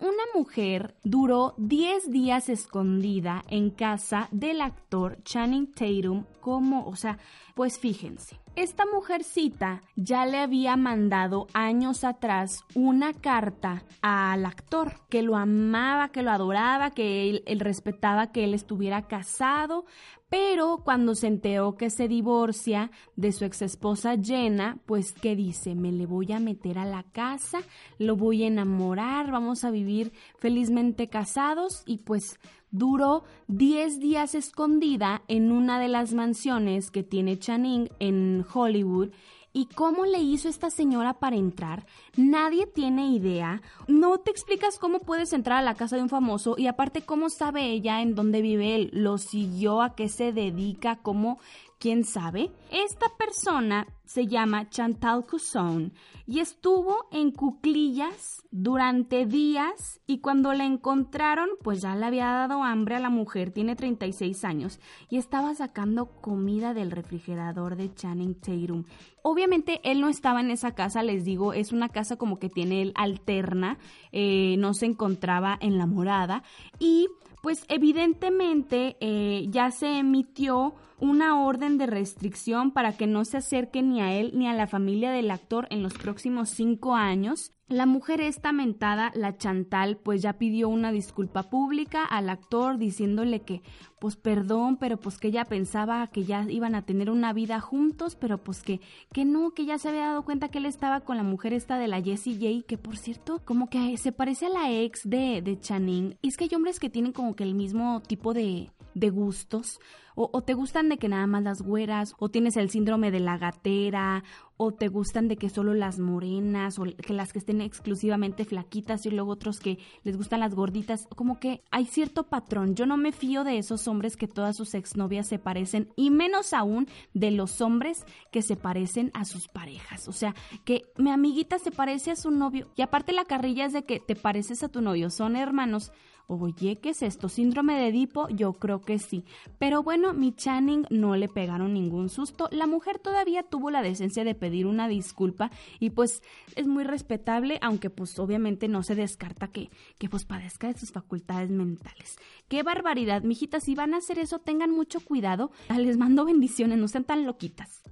Una 0.00 0.22
mujer 0.32 0.94
duró 1.02 1.54
10 1.58 2.12
días 2.12 2.48
escondida 2.48 3.42
en 3.48 3.70
casa 3.70 4.28
del 4.30 4.60
actor 4.60 5.18
Channing 5.24 5.72
Tatum 5.72 6.24
como, 6.40 6.86
o 6.86 6.94
sea, 6.94 7.18
pues 7.56 7.80
fíjense, 7.80 8.38
esta 8.54 8.86
mujercita 8.86 9.82
ya 9.96 10.24
le 10.24 10.38
había 10.38 10.76
mandado 10.76 11.48
años 11.52 12.04
atrás 12.04 12.62
una 12.76 13.12
carta 13.12 13.82
al 14.00 14.46
actor 14.46 15.00
que 15.08 15.22
lo 15.22 15.36
amaba, 15.36 16.10
que 16.10 16.22
lo 16.22 16.30
adoraba, 16.30 16.92
que 16.92 17.28
él, 17.28 17.42
él 17.46 17.58
respetaba 17.58 18.30
que 18.30 18.44
él 18.44 18.54
estuviera 18.54 19.08
casado, 19.08 19.84
pero 20.28 20.82
cuando 20.84 21.14
se 21.14 21.26
enteró 21.26 21.76
que 21.76 21.90
se 21.90 22.06
divorcia 22.06 22.90
de 23.16 23.32
su 23.32 23.44
ex 23.44 23.62
esposa 23.62 24.16
Jenna, 24.20 24.78
pues 24.84 25.12
¿qué 25.12 25.34
dice? 25.34 25.74
Me 25.74 25.90
le 25.90 26.06
voy 26.06 26.32
a 26.32 26.38
meter 26.40 26.78
a 26.78 26.84
la 26.84 27.02
casa, 27.02 27.60
lo 27.98 28.16
voy 28.16 28.44
a 28.44 28.48
enamorar, 28.48 29.30
vamos 29.30 29.64
a 29.64 29.70
vivir 29.70 30.12
felizmente 30.38 31.08
casados 31.08 31.82
y 31.86 31.98
pues 31.98 32.38
duró 32.70 33.24
10 33.46 34.00
días 34.00 34.34
escondida 34.34 35.22
en 35.28 35.50
una 35.50 35.80
de 35.80 35.88
las 35.88 36.12
mansiones 36.12 36.90
que 36.90 37.02
tiene 37.02 37.38
Channing 37.38 37.88
en 37.98 38.44
Hollywood 38.52 39.10
¿Y 39.52 39.66
cómo 39.66 40.04
le 40.04 40.18
hizo 40.18 40.48
esta 40.48 40.70
señora 40.70 41.14
para 41.14 41.36
entrar? 41.36 41.86
Nadie 42.16 42.66
tiene 42.66 43.08
idea. 43.08 43.62
No 43.86 44.18
te 44.18 44.30
explicas 44.30 44.78
cómo 44.78 45.00
puedes 45.00 45.32
entrar 45.32 45.58
a 45.58 45.62
la 45.62 45.74
casa 45.74 45.96
de 45.96 46.02
un 46.02 46.08
famoso 46.08 46.54
y 46.58 46.66
aparte 46.66 47.02
cómo 47.02 47.30
sabe 47.30 47.64
ella 47.70 48.02
en 48.02 48.14
dónde 48.14 48.42
vive 48.42 48.74
él, 48.74 48.90
lo 48.92 49.16
siguió, 49.16 49.80
a 49.80 49.94
qué 49.94 50.08
se 50.08 50.32
dedica, 50.32 50.96
cómo, 50.96 51.38
quién 51.78 52.04
sabe. 52.04 52.50
Esta 52.70 53.06
persona 53.16 53.86
se 54.04 54.26
llama 54.26 54.68
Chantal 54.70 55.26
Cousson 55.26 55.92
y 56.26 56.40
estuvo 56.40 57.06
en 57.12 57.30
cuclillas 57.30 58.42
durante 58.50 59.26
días 59.26 60.00
y 60.06 60.20
cuando 60.20 60.52
la 60.54 60.64
encontraron 60.64 61.48
pues 61.62 61.82
ya 61.82 61.94
le 61.94 62.06
había 62.06 62.26
dado 62.26 62.62
hambre 62.64 62.96
a 62.96 63.00
la 63.00 63.10
mujer, 63.10 63.50
tiene 63.50 63.76
36 63.76 64.44
años 64.44 64.80
y 65.08 65.18
estaba 65.18 65.54
sacando 65.54 66.06
comida 66.20 66.74
del 66.74 66.90
refrigerador 66.90 67.76
de 67.76 67.94
Channing 67.94 68.34
Tatum. 68.34 68.84
Obviamente 69.22 69.80
él 69.84 70.00
no 70.00 70.08
estaba 70.08 70.40
en 70.40 70.50
esa 70.50 70.74
casa, 70.74 71.02
les 71.02 71.24
digo, 71.24 71.52
es 71.52 71.72
una 71.72 71.90
casa 71.90 72.16
como 72.16 72.38
que 72.38 72.48
tiene 72.48 72.82
él 72.82 72.92
alterna, 72.94 73.78
eh, 74.12 74.56
no 74.58 74.74
se 74.74 74.86
encontraba 74.86 75.58
en 75.60 75.76
la 75.76 75.86
morada 75.86 76.42
y 76.78 77.08
pues 77.42 77.64
evidentemente 77.68 78.96
eh, 79.00 79.46
ya 79.50 79.70
se 79.70 79.98
emitió 79.98 80.74
una 81.00 81.40
orden 81.42 81.78
de 81.78 81.86
restricción 81.86 82.72
para 82.72 82.92
que 82.92 83.06
no 83.06 83.24
se 83.24 83.38
acerque 83.38 83.82
ni 83.82 84.00
a 84.00 84.12
él 84.12 84.32
ni 84.34 84.48
a 84.48 84.54
la 84.54 84.66
familia 84.66 85.10
del 85.10 85.30
actor 85.30 85.66
en 85.70 85.82
los 85.82 85.94
próximos 85.94 86.50
cinco 86.50 86.94
años. 86.94 87.52
La 87.68 87.84
mujer 87.84 88.22
estamentada, 88.22 89.12
la 89.14 89.36
Chantal, 89.36 89.98
pues 89.98 90.22
ya 90.22 90.38
pidió 90.38 90.70
una 90.70 90.90
disculpa 90.90 91.50
pública 91.50 92.02
al 92.02 92.30
actor 92.30 92.78
diciéndole 92.78 93.40
que, 93.42 93.60
pues 94.00 94.16
perdón, 94.16 94.78
pero 94.78 94.96
pues 94.96 95.18
que 95.18 95.28
ella 95.28 95.44
pensaba 95.44 96.06
que 96.06 96.24
ya 96.24 96.46
iban 96.48 96.74
a 96.74 96.86
tener 96.86 97.10
una 97.10 97.34
vida 97.34 97.60
juntos, 97.60 98.16
pero 98.16 98.38
pues 98.38 98.62
que, 98.62 98.80
que 99.12 99.26
no, 99.26 99.50
que 99.50 99.66
ya 99.66 99.76
se 99.76 99.90
había 99.90 100.06
dado 100.06 100.24
cuenta 100.24 100.48
que 100.48 100.58
él 100.58 100.66
estaba 100.66 101.00
con 101.00 101.18
la 101.18 101.24
mujer 101.24 101.52
esta 101.52 101.76
de 101.78 101.88
la 101.88 102.00
Jessie 102.00 102.36
J, 102.36 102.66
que 102.66 102.78
por 102.78 102.96
cierto, 102.96 103.42
como 103.44 103.68
que 103.68 103.98
se 103.98 104.12
parece 104.12 104.46
a 104.46 104.50
la 104.50 104.72
ex 104.72 105.02
de, 105.04 105.42
de 105.42 105.60
Channing. 105.60 106.16
Es 106.22 106.38
que 106.38 106.44
hay 106.44 106.54
hombres 106.54 106.80
que 106.80 106.88
tienen 106.88 107.12
como 107.12 107.36
que 107.36 107.44
el 107.44 107.54
mismo 107.54 108.00
tipo 108.00 108.32
de, 108.32 108.70
de 108.94 109.10
gustos. 109.10 109.80
O, 110.20 110.42
te 110.42 110.52
gustan 110.52 110.88
de 110.88 110.98
que 110.98 111.08
nada 111.08 111.28
más 111.28 111.44
las 111.44 111.62
güeras, 111.62 112.16
o 112.18 112.28
tienes 112.28 112.56
el 112.56 112.70
síndrome 112.70 113.12
de 113.12 113.20
la 113.20 113.38
gatera, 113.38 114.24
o 114.56 114.72
te 114.72 114.88
gustan 114.88 115.28
de 115.28 115.36
que 115.36 115.48
solo 115.48 115.74
las 115.74 116.00
morenas, 116.00 116.80
o 116.80 116.82
que 116.82 117.12
las 117.12 117.32
que 117.32 117.38
estén 117.38 117.60
exclusivamente 117.60 118.44
flaquitas 118.44 119.06
y 119.06 119.10
luego 119.12 119.30
otros 119.30 119.60
que 119.60 119.78
les 120.02 120.16
gustan 120.16 120.40
las 120.40 120.56
gorditas. 120.56 121.06
Como 121.14 121.38
que 121.38 121.62
hay 121.70 121.86
cierto 121.86 122.24
patrón. 122.24 122.74
Yo 122.74 122.84
no 122.84 122.96
me 122.96 123.12
fío 123.12 123.44
de 123.44 123.58
esos 123.58 123.86
hombres 123.86 124.16
que 124.16 124.26
todas 124.26 124.56
sus 124.56 124.74
exnovias 124.74 125.28
se 125.28 125.38
parecen, 125.38 125.92
y 125.94 126.10
menos 126.10 126.52
aún 126.52 126.88
de 127.14 127.30
los 127.30 127.60
hombres 127.60 128.04
que 128.32 128.42
se 128.42 128.56
parecen 128.56 129.12
a 129.14 129.24
sus 129.24 129.46
parejas. 129.46 130.08
O 130.08 130.12
sea, 130.12 130.34
que 130.64 130.82
mi 130.96 131.12
amiguita 131.12 131.60
se 131.60 131.70
parece 131.70 132.10
a 132.10 132.16
su 132.16 132.32
novio, 132.32 132.72
y 132.74 132.82
aparte 132.82 133.12
la 133.12 133.24
carrilla 133.24 133.66
es 133.66 133.72
de 133.72 133.84
que 133.84 134.00
te 134.00 134.16
pareces 134.16 134.64
a 134.64 134.68
tu 134.68 134.82
novio, 134.82 135.10
son 135.10 135.36
hermanos. 135.36 135.92
Oye, 136.30 136.76
¿qué 136.76 136.90
es 136.90 137.00
esto? 137.00 137.30
¿Síndrome 137.30 137.74
de 137.74 137.88
Edipo? 137.88 138.28
Yo 138.28 138.52
creo 138.52 138.82
que 138.82 138.98
sí. 138.98 139.24
Pero 139.58 139.82
bueno, 139.82 140.12
mi 140.12 140.34
Channing 140.34 140.84
no 140.90 141.16
le 141.16 141.26
pegaron 141.26 141.72
ningún 141.72 142.10
susto. 142.10 142.50
La 142.52 142.66
mujer 142.66 142.98
todavía 142.98 143.44
tuvo 143.44 143.70
la 143.70 143.80
decencia 143.80 144.24
de 144.24 144.34
pedir 144.34 144.66
una 144.66 144.88
disculpa 144.88 145.50
y 145.80 145.88
pues 145.88 146.22
es 146.54 146.66
muy 146.66 146.84
respetable, 146.84 147.58
aunque 147.62 147.88
pues 147.88 148.18
obviamente 148.18 148.68
no 148.68 148.82
se 148.82 148.94
descarta 148.94 149.48
que, 149.48 149.70
que 149.96 150.10
pues 150.10 150.26
padezca 150.26 150.66
de 150.66 150.78
sus 150.78 150.92
facultades 150.92 151.48
mentales. 151.48 152.18
¡Qué 152.48 152.62
barbaridad, 152.62 153.22
mijitas! 153.22 153.64
Si 153.64 153.74
van 153.74 153.94
a 153.94 153.96
hacer 153.96 154.18
eso, 154.18 154.38
tengan 154.38 154.70
mucho 154.70 155.00
cuidado. 155.00 155.50
Les 155.78 155.96
mando 155.96 156.26
bendiciones, 156.26 156.76
no 156.76 156.88
sean 156.88 157.04
tan 157.04 157.24
loquitas. 157.24 157.82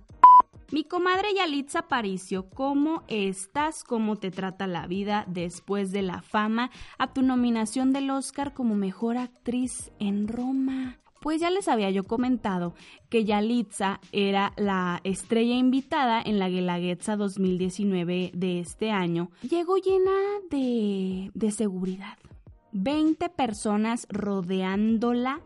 Mi 0.73 0.83
comadre 0.83 1.29
Yalitza 1.33 1.83
Paricio, 1.83 2.51
¿cómo 2.51 3.05
estás? 3.07 3.85
¿Cómo 3.85 4.17
te 4.17 4.33
trata 4.33 4.67
la 4.67 4.89
vida 4.89 5.25
después 5.29 5.93
de 5.93 6.03
la 6.03 6.23
fama 6.23 6.73
a 6.99 7.13
tu 7.13 7.23
nominación 7.23 7.93
del 7.93 8.11
Oscar 8.11 8.53
como 8.53 8.75
mejor 8.75 9.17
actriz 9.17 9.93
en 10.01 10.27
Roma? 10.27 10.99
Pues 11.21 11.41
ya 11.41 11.51
les 11.51 11.69
había 11.69 11.91
yo 11.91 12.03
comentado 12.03 12.75
que 13.09 13.25
Yalitza 13.25 14.01
era 14.11 14.53
la 14.57 15.01
estrella 15.05 15.55
invitada 15.55 16.21
en 16.21 16.41
la 16.41 16.49
Guelaguetza 16.49 17.15
2019 17.15 18.33
de 18.35 18.59
este 18.59 18.91
año. 18.91 19.31
Llegó 19.49 19.77
llena 19.77 20.11
de, 20.51 21.31
de 21.33 21.51
seguridad. 21.53 22.19
20 22.73 23.29
personas 23.29 24.09
rodeándola 24.11 25.41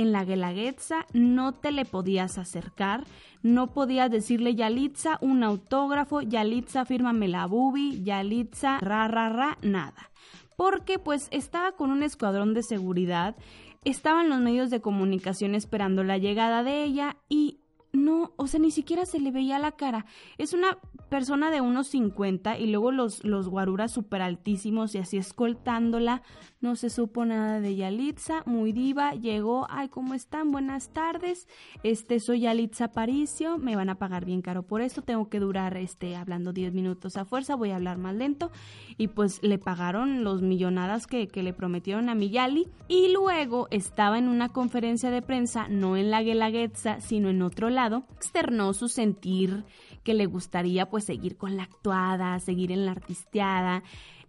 en 0.00 0.12
la 0.12 0.24
Guelaguetza, 0.24 1.04
no 1.12 1.52
te 1.52 1.72
le 1.72 1.84
podías 1.84 2.38
acercar, 2.38 3.04
no 3.42 3.74
podías 3.74 4.10
decirle 4.10 4.54
Yalitza 4.54 5.18
un 5.20 5.44
autógrafo, 5.44 6.22
Yalitza 6.22 6.86
fírmame 6.86 7.28
la 7.28 7.46
bubi, 7.46 8.02
Yalitza 8.02 8.78
ra 8.80 9.08
ra 9.08 9.28
ra, 9.28 9.58
nada. 9.60 10.10
Porque 10.56 10.98
pues 10.98 11.28
estaba 11.30 11.72
con 11.72 11.90
un 11.90 12.02
escuadrón 12.02 12.54
de 12.54 12.62
seguridad, 12.62 13.36
estaban 13.84 14.30
los 14.30 14.40
medios 14.40 14.70
de 14.70 14.80
comunicación 14.80 15.54
esperando 15.54 16.02
la 16.02 16.16
llegada 16.16 16.62
de 16.62 16.82
ella 16.82 17.16
y 17.28 17.59
no, 17.92 18.32
o 18.36 18.46
sea, 18.46 18.60
ni 18.60 18.70
siquiera 18.70 19.04
se 19.04 19.18
le 19.18 19.30
veía 19.30 19.58
la 19.58 19.72
cara. 19.72 20.06
Es 20.38 20.52
una 20.52 20.78
persona 21.08 21.50
de 21.50 21.60
unos 21.60 21.88
50 21.88 22.58
y 22.58 22.66
luego 22.66 22.92
los, 22.92 23.24
los 23.24 23.48
guaruras 23.48 23.90
súper 23.92 24.22
altísimos 24.22 24.94
y 24.94 24.98
así 24.98 25.16
escoltándola. 25.16 26.22
No 26.60 26.76
se 26.76 26.90
supo 26.90 27.24
nada 27.24 27.60
de 27.60 27.74
Yalitza, 27.74 28.42
muy 28.46 28.72
diva, 28.72 29.14
llegó, 29.14 29.66
ay, 29.70 29.88
¿cómo 29.88 30.12
están? 30.14 30.52
Buenas 30.52 30.90
tardes, 30.90 31.48
este, 31.82 32.20
soy 32.20 32.40
Yalitza 32.40 32.92
Paricio, 32.92 33.56
me 33.56 33.76
van 33.76 33.88
a 33.88 33.94
pagar 33.94 34.26
bien 34.26 34.42
caro 34.42 34.62
por 34.62 34.82
esto, 34.82 35.00
tengo 35.00 35.30
que 35.30 35.40
durar, 35.40 35.78
este, 35.78 36.16
hablando 36.16 36.52
10 36.52 36.74
minutos 36.74 37.16
a 37.16 37.24
fuerza, 37.24 37.54
voy 37.54 37.70
a 37.70 37.76
hablar 37.76 37.96
más 37.96 38.14
lento, 38.14 38.50
y 38.98 39.08
pues 39.08 39.42
le 39.42 39.58
pagaron 39.58 40.22
los 40.22 40.42
millonadas 40.42 41.06
que, 41.06 41.28
que 41.28 41.42
le 41.42 41.54
prometieron 41.54 42.10
a 42.10 42.14
Miyali, 42.14 42.68
y 42.88 43.10
luego 43.10 43.66
estaba 43.70 44.18
en 44.18 44.28
una 44.28 44.50
conferencia 44.50 45.10
de 45.10 45.22
prensa, 45.22 45.66
no 45.68 45.96
en 45.96 46.10
la 46.10 46.22
Guelaguetza, 46.22 47.00
sino 47.00 47.30
en 47.30 47.40
otro 47.40 47.70
lado, 47.70 47.79
externó 47.86 48.72
su 48.72 48.88
sentir 48.88 49.64
que 50.04 50.14
le 50.14 50.26
gustaría 50.26 50.88
pues 50.88 51.04
seguir 51.04 51.36
con 51.36 51.56
la 51.56 51.64
actuada, 51.64 52.38
seguir 52.40 52.72
en 52.72 52.86
la 52.86 52.92
artisteada, 52.92 53.82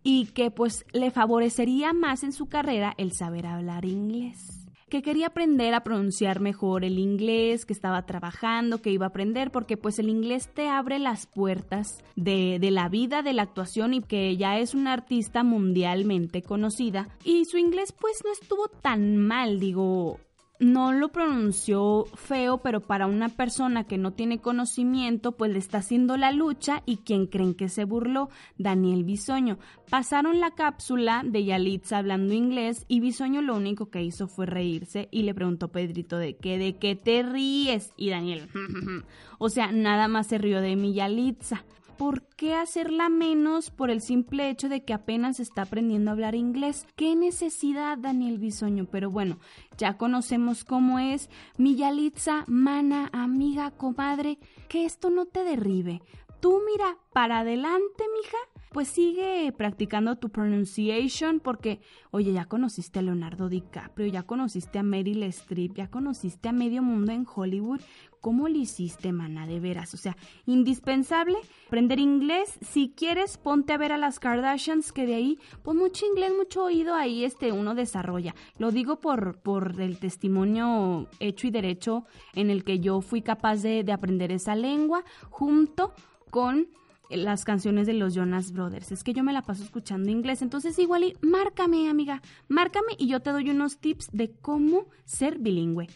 y 0.03 0.27
que 0.27 0.51
pues 0.51 0.85
le 0.93 1.11
favorecería 1.11 1.93
más 1.93 2.23
en 2.23 2.31
su 2.31 2.47
carrera 2.47 2.93
el 2.97 3.13
saber 3.13 3.45
hablar 3.45 3.85
inglés 3.85 4.61
que 4.91 5.01
quería 5.01 5.27
aprender 5.27 5.73
a 5.73 5.85
pronunciar 5.85 6.41
mejor 6.41 6.83
el 6.83 6.99
inglés, 6.99 7.65
que 7.65 7.71
estaba 7.71 8.05
trabajando, 8.05 8.81
que 8.81 8.91
iba 8.91 9.05
a 9.05 9.09
aprender, 9.09 9.49
porque 9.49 9.77
pues 9.77 9.97
el 9.99 10.09
inglés 10.09 10.49
te 10.53 10.67
abre 10.67 10.99
las 10.99 11.27
puertas 11.27 12.03
de, 12.17 12.59
de, 12.59 12.71
la 12.71 12.89
vida, 12.89 13.21
de 13.21 13.31
la 13.31 13.43
actuación 13.43 13.93
y 13.93 14.01
que 14.01 14.35
ya 14.35 14.59
es 14.59 14.75
una 14.75 14.91
artista 14.91 15.43
mundialmente 15.43 16.41
conocida. 16.41 17.07
Y 17.23 17.45
su 17.45 17.57
inglés 17.57 17.93
pues 17.97 18.21
no 18.25 18.33
estuvo 18.33 18.67
tan 18.67 19.15
mal, 19.15 19.61
digo, 19.61 20.19
no 20.61 20.93
lo 20.93 21.11
pronunció 21.11 22.05
feo, 22.13 22.59
pero 22.59 22.81
para 22.81 23.07
una 23.07 23.29
persona 23.29 23.85
que 23.85 23.97
no 23.97 24.13
tiene 24.13 24.39
conocimiento, 24.39 25.31
pues 25.31 25.51
le 25.51 25.57
está 25.57 25.79
haciendo 25.79 26.17
la 26.17 26.31
lucha 26.31 26.83
y 26.85 26.97
quien 26.97 27.25
creen 27.25 27.55
que 27.55 27.67
se 27.67 27.83
burló, 27.83 28.29
Daniel 28.59 29.03
Bisoño. 29.03 29.57
Pasaron 29.89 30.39
la 30.39 30.51
cápsula 30.51 31.23
de 31.25 31.45
Yalitza 31.45 31.97
hablando 31.97 32.35
inglés 32.35 32.85
y 32.87 32.99
Bisoño 32.99 33.41
lo 33.41 33.55
único 33.55 33.89
que 33.89 34.03
hizo 34.03 34.27
fue 34.27 34.45
reírse 34.45 35.09
y 35.11 35.23
le 35.23 35.33
preguntó 35.33 35.69
Pedrito 35.69 36.19
de 36.19 36.37
qué, 36.37 36.59
de 36.59 36.77
qué 36.77 36.95
te 36.95 37.23
ríes 37.23 37.91
y 37.97 38.11
Daniel, 38.11 38.47
o 39.39 39.49
sea, 39.49 39.71
nada 39.71 40.07
más 40.07 40.27
se 40.27 40.37
rió 40.37 40.61
de 40.61 40.75
mi 40.75 40.93
Yalitza. 40.93 41.65
¿Por 42.01 42.23
qué 42.35 42.55
hacerla 42.55 43.09
menos 43.09 43.69
por 43.69 43.91
el 43.91 44.01
simple 44.01 44.49
hecho 44.49 44.69
de 44.69 44.83
que 44.83 44.91
apenas 44.91 45.39
está 45.39 45.61
aprendiendo 45.61 46.09
a 46.09 46.13
hablar 46.13 46.33
inglés? 46.33 46.87
¿Qué 46.95 47.15
necesidad, 47.15 47.95
Daniel 47.95 48.39
Bisoño? 48.39 48.87
Pero 48.89 49.11
bueno, 49.11 49.37
ya 49.77 49.99
conocemos 49.99 50.63
cómo 50.63 50.97
es. 50.97 51.29
Mi 51.59 51.75
Yalitza, 51.75 52.43
mana, 52.47 53.11
amiga, 53.13 53.69
comadre, 53.69 54.39
que 54.67 54.85
esto 54.85 55.11
no 55.11 55.27
te 55.27 55.43
derribe. 55.43 56.01
Tú 56.39 56.59
mira, 56.65 56.97
para 57.13 57.41
adelante, 57.41 58.03
mija, 58.19 58.37
pues 58.71 58.87
sigue 58.87 59.53
practicando 59.55 60.15
tu 60.15 60.29
pronunciation 60.29 61.39
porque, 61.39 61.81
oye, 62.09 62.33
ya 62.33 62.45
conociste 62.45 62.97
a 62.97 63.01
Leonardo 63.03 63.47
DiCaprio, 63.47 64.07
ya 64.07 64.23
conociste 64.23 64.79
a 64.79 64.83
Meryl 64.83 65.21
Streep, 65.23 65.75
ya 65.75 65.91
conociste 65.91 66.49
a 66.49 66.51
medio 66.51 66.81
mundo 66.81 67.11
en 67.11 67.27
Hollywood. 67.31 67.81
¿Cómo 68.21 68.47
lo 68.47 68.57
hiciste, 68.57 69.11
mana? 69.11 69.47
De 69.47 69.59
veras. 69.59 69.95
O 69.95 69.97
sea, 69.97 70.15
indispensable 70.45 71.37
aprender 71.65 71.99
inglés. 71.99 72.59
Si 72.61 72.93
quieres, 72.95 73.39
ponte 73.39 73.73
a 73.73 73.77
ver 73.77 73.91
a 73.91 73.97
las 73.97 74.19
Kardashians, 74.19 74.91
que 74.91 75.07
de 75.07 75.15
ahí, 75.15 75.39
pues 75.63 75.75
mucho 75.75 76.05
inglés, 76.05 76.31
mucho 76.37 76.63
oído 76.63 76.93
ahí 76.93 77.25
este 77.25 77.51
uno 77.51 77.73
desarrolla. 77.73 78.35
Lo 78.59 78.71
digo 78.71 78.99
por, 78.99 79.39
por 79.39 79.81
el 79.81 79.97
testimonio 79.97 81.09
hecho 81.19 81.47
y 81.47 81.51
derecho 81.51 82.05
en 82.35 82.51
el 82.51 82.63
que 82.63 82.79
yo 82.79 83.01
fui 83.01 83.23
capaz 83.23 83.63
de, 83.63 83.83
de 83.83 83.91
aprender 83.91 84.31
esa 84.31 84.55
lengua 84.55 85.03
junto 85.31 85.93
con 86.29 86.67
las 87.09 87.43
canciones 87.43 87.87
de 87.87 87.93
los 87.93 88.13
Jonas 88.13 88.51
Brothers. 88.51 88.91
Es 88.91 89.03
que 89.03 89.13
yo 89.13 89.23
me 89.23 89.33
la 89.33 89.41
paso 89.41 89.63
escuchando 89.63 90.11
inglés. 90.11 90.43
Entonces, 90.43 90.77
igual 90.77 91.03
y 91.03 91.17
márcame, 91.21 91.89
amiga. 91.89 92.21
Márcame 92.47 92.93
y 92.99 93.07
yo 93.07 93.19
te 93.21 93.31
doy 93.31 93.49
unos 93.49 93.79
tips 93.79 94.09
de 94.11 94.31
cómo 94.31 94.85
ser 95.05 95.39
bilingüe. 95.39 95.87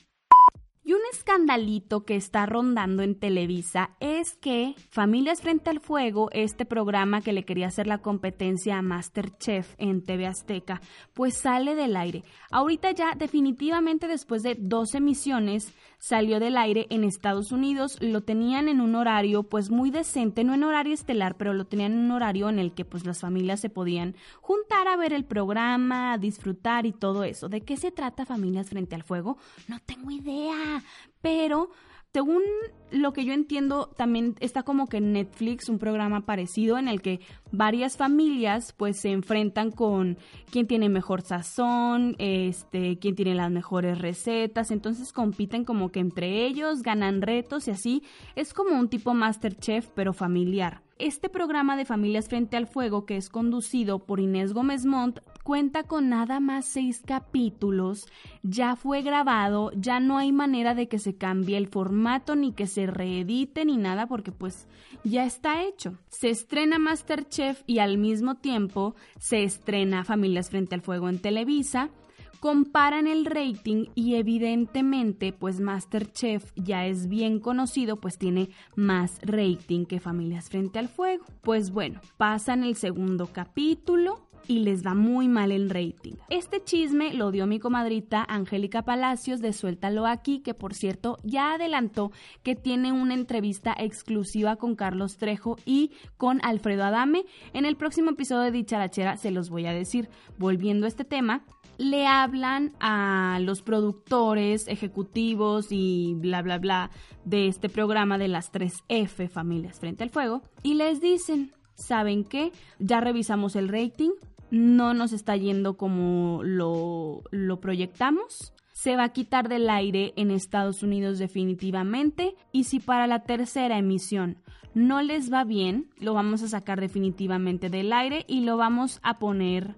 Y 0.87 0.93
un 0.93 0.99
escandalito 1.11 2.05
que 2.05 2.15
está 2.15 2.45
rondando 2.45 3.01
en 3.01 3.15
Televisa 3.15 3.95
es 3.99 4.35
que 4.35 4.75
Familias 4.91 5.41
Frente 5.41 5.71
al 5.71 5.79
Fuego, 5.79 6.29
este 6.31 6.63
programa 6.63 7.21
que 7.21 7.33
le 7.33 7.43
quería 7.43 7.69
hacer 7.69 7.87
la 7.87 8.03
competencia 8.03 8.77
a 8.77 8.83
Masterchef 8.83 9.73
en 9.79 10.03
TV 10.03 10.27
Azteca, 10.27 10.81
pues 11.15 11.39
sale 11.39 11.73
del 11.73 11.97
aire. 11.97 12.23
Ahorita 12.51 12.91
ya 12.91 13.15
definitivamente 13.15 14.07
después 14.07 14.43
de 14.43 14.57
dos 14.59 14.93
emisiones 14.93 15.73
salió 15.97 16.39
del 16.39 16.55
aire 16.55 16.85
en 16.91 17.03
Estados 17.03 17.51
Unidos, 17.51 17.97
lo 17.99 18.21
tenían 18.21 18.69
en 18.69 18.79
un 18.79 18.93
horario 18.93 19.41
pues 19.41 19.71
muy 19.71 19.89
decente, 19.89 20.43
no 20.43 20.53
en 20.53 20.63
horario 20.63 20.93
estelar, 20.93 21.35
pero 21.35 21.55
lo 21.55 21.65
tenían 21.65 21.93
en 21.93 21.99
un 21.99 22.11
horario 22.11 22.47
en 22.47 22.59
el 22.59 22.75
que 22.75 22.85
pues 22.85 23.07
las 23.07 23.21
familias 23.21 23.59
se 23.59 23.71
podían 23.71 24.15
juntar 24.39 24.87
a 24.87 24.97
ver 24.97 25.13
el 25.13 25.25
programa, 25.25 26.19
disfrutar 26.19 26.85
y 26.85 26.91
todo 26.91 27.23
eso. 27.23 27.49
¿De 27.49 27.61
qué 27.61 27.75
se 27.75 27.89
trata 27.89 28.23
Familias 28.23 28.69
Frente 28.69 28.93
al 28.93 29.01
Fuego? 29.01 29.39
No 29.67 29.79
tengo 29.79 30.11
idea 30.11 30.74
pero 31.21 31.69
según 32.15 32.43
lo 32.91 33.11
que 33.11 33.25
yo 33.25 33.33
entiendo, 33.33 33.89
también 33.97 34.35
está 34.39 34.63
como 34.63 34.87
que 34.87 34.97
en 34.97 35.11
Netflix 35.11 35.67
un 35.67 35.79
programa 35.79 36.25
parecido 36.25 36.77
en 36.77 36.87
el 36.87 37.01
que 37.01 37.19
varias 37.51 37.97
familias 37.97 38.71
pues 38.71 39.01
se 39.01 39.11
enfrentan 39.11 39.69
con 39.69 40.17
quién 40.49 40.65
tiene 40.65 40.87
mejor 40.87 41.23
sazón, 41.23 42.15
este, 42.17 42.99
quién 42.99 43.15
tiene 43.15 43.35
las 43.35 43.51
mejores 43.51 43.99
recetas, 43.99 44.71
entonces 44.71 45.11
compiten 45.11 45.65
como 45.65 45.91
que 45.91 45.99
entre 45.99 46.45
ellos, 46.45 46.83
ganan 46.83 47.21
retos 47.21 47.67
y 47.67 47.71
así. 47.71 48.03
Es 48.37 48.53
como 48.53 48.79
un 48.79 48.87
tipo 48.87 49.13
Masterchef 49.13 49.89
pero 49.93 50.13
familiar. 50.13 50.84
Este 50.97 51.27
programa 51.27 51.75
de 51.75 51.83
Familias 51.83 52.29
Frente 52.29 52.55
al 52.55 52.67
Fuego, 52.67 53.05
que 53.05 53.17
es 53.17 53.27
conducido 53.27 53.99
por 53.99 54.21
Inés 54.21 54.53
Gómez 54.53 54.85
Montt, 54.85 55.19
cuenta 55.43 55.83
con 55.83 56.07
nada 56.07 56.39
más 56.39 56.63
seis 56.63 57.01
capítulos, 57.05 58.07
ya 58.43 58.77
fue 58.77 59.01
grabado, 59.01 59.71
ya 59.75 59.99
no 59.99 60.17
hay 60.17 60.31
manera 60.31 60.73
de 60.73 60.87
que 60.87 60.97
se 60.97 61.17
cambie 61.17 61.57
el 61.57 61.67
formato 61.67 62.37
ni 62.37 62.53
que 62.53 62.65
se 62.65 62.87
reedite 62.87 63.65
ni 63.65 63.75
nada 63.75 64.07
porque 64.07 64.31
pues 64.31 64.69
ya 65.03 65.25
está 65.25 65.63
hecho. 65.63 65.97
Se 66.07 66.29
estrena 66.29 66.79
Masterchef 66.79 67.61
y 67.67 67.79
al 67.79 67.97
mismo 67.97 68.35
tiempo 68.35 68.95
se 69.19 69.43
estrena 69.43 70.05
Familias 70.05 70.49
Frente 70.49 70.75
al 70.75 70.81
Fuego 70.81 71.09
en 71.09 71.19
Televisa 71.19 71.89
comparan 72.39 73.07
el 73.07 73.25
rating 73.25 73.87
y 73.95 74.15
evidentemente 74.15 75.33
pues 75.33 75.59
Masterchef 75.59 76.51
ya 76.55 76.85
es 76.85 77.07
bien 77.07 77.39
conocido 77.39 77.97
pues 77.97 78.17
tiene 78.17 78.49
más 78.75 79.19
rating 79.21 79.85
que 79.85 79.99
Familias 79.99 80.49
frente 80.49 80.79
al 80.79 80.89
fuego. 80.89 81.25
Pues 81.41 81.71
bueno, 81.71 82.01
pasan 82.17 82.63
el 82.63 82.75
segundo 82.75 83.27
capítulo 83.27 84.25
y 84.47 84.59
les 84.59 84.85
va 84.85 84.93
muy 84.93 85.27
mal 85.27 85.51
el 85.51 85.69
rating. 85.69 86.13
Este 86.29 86.63
chisme 86.63 87.13
lo 87.13 87.31
dio 87.31 87.47
mi 87.47 87.59
comadrita 87.59 88.25
Angélica 88.27 88.83
Palacios 88.83 89.41
de 89.41 89.53
Suéltalo 89.53 90.05
aquí, 90.05 90.39
que 90.39 90.53
por 90.53 90.73
cierto 90.73 91.17
ya 91.23 91.53
adelantó 91.53 92.11
que 92.43 92.55
tiene 92.55 92.91
una 92.91 93.13
entrevista 93.13 93.75
exclusiva 93.77 94.55
con 94.57 94.75
Carlos 94.75 95.17
Trejo 95.17 95.57
y 95.65 95.91
con 96.17 96.39
Alfredo 96.43 96.83
Adame. 96.83 97.25
En 97.53 97.65
el 97.65 97.75
próximo 97.75 98.11
episodio 98.11 98.43
de 98.43 98.51
Dicharachera 98.51 99.17
se 99.17 99.31
los 99.31 99.49
voy 99.49 99.65
a 99.65 99.73
decir. 99.73 100.09
Volviendo 100.37 100.85
a 100.85 100.89
este 100.89 101.05
tema, 101.05 101.43
le 101.77 102.07
hablan 102.07 102.73
a 102.79 103.39
los 103.41 103.61
productores, 103.61 104.67
ejecutivos 104.67 105.67
y 105.71 106.15
bla, 106.17 106.41
bla, 106.41 106.57
bla 106.57 106.91
de 107.23 107.47
este 107.47 107.69
programa 107.69 108.17
de 108.17 108.27
las 108.27 108.51
3F, 108.51 109.29
Familias 109.29 109.79
Frente 109.79 110.03
al 110.03 110.09
Fuego, 110.09 110.41
y 110.63 110.75
les 110.75 111.01
dicen, 111.01 111.51
¿saben 111.75 112.23
qué? 112.23 112.51
Ya 112.79 113.01
revisamos 113.01 113.55
el 113.55 113.69
rating, 113.69 114.11
no 114.51 114.93
nos 114.93 115.11
está 115.13 115.35
yendo 115.35 115.77
como 115.77 116.41
lo, 116.43 117.23
lo 117.31 117.59
proyectamos. 117.59 118.53
Se 118.71 118.95
va 118.95 119.05
a 119.05 119.13
quitar 119.13 119.49
del 119.49 119.69
aire 119.69 120.13
en 120.15 120.31
Estados 120.31 120.83
Unidos 120.83 121.17
definitivamente 121.17 122.35
y 122.51 122.65
si 122.65 122.79
para 122.79 123.07
la 123.07 123.23
tercera 123.23 123.77
emisión 123.77 124.37
no 124.75 125.01
les 125.01 125.31
va 125.31 125.45
bien, 125.45 125.89
lo 125.99 126.13
vamos 126.13 126.43
a 126.43 126.49
sacar 126.49 126.81
definitivamente 126.81 127.69
del 127.69 127.93
aire 127.93 128.25
y 128.27 128.41
lo 128.41 128.57
vamos 128.57 128.99
a 129.03 129.17
poner 129.17 129.75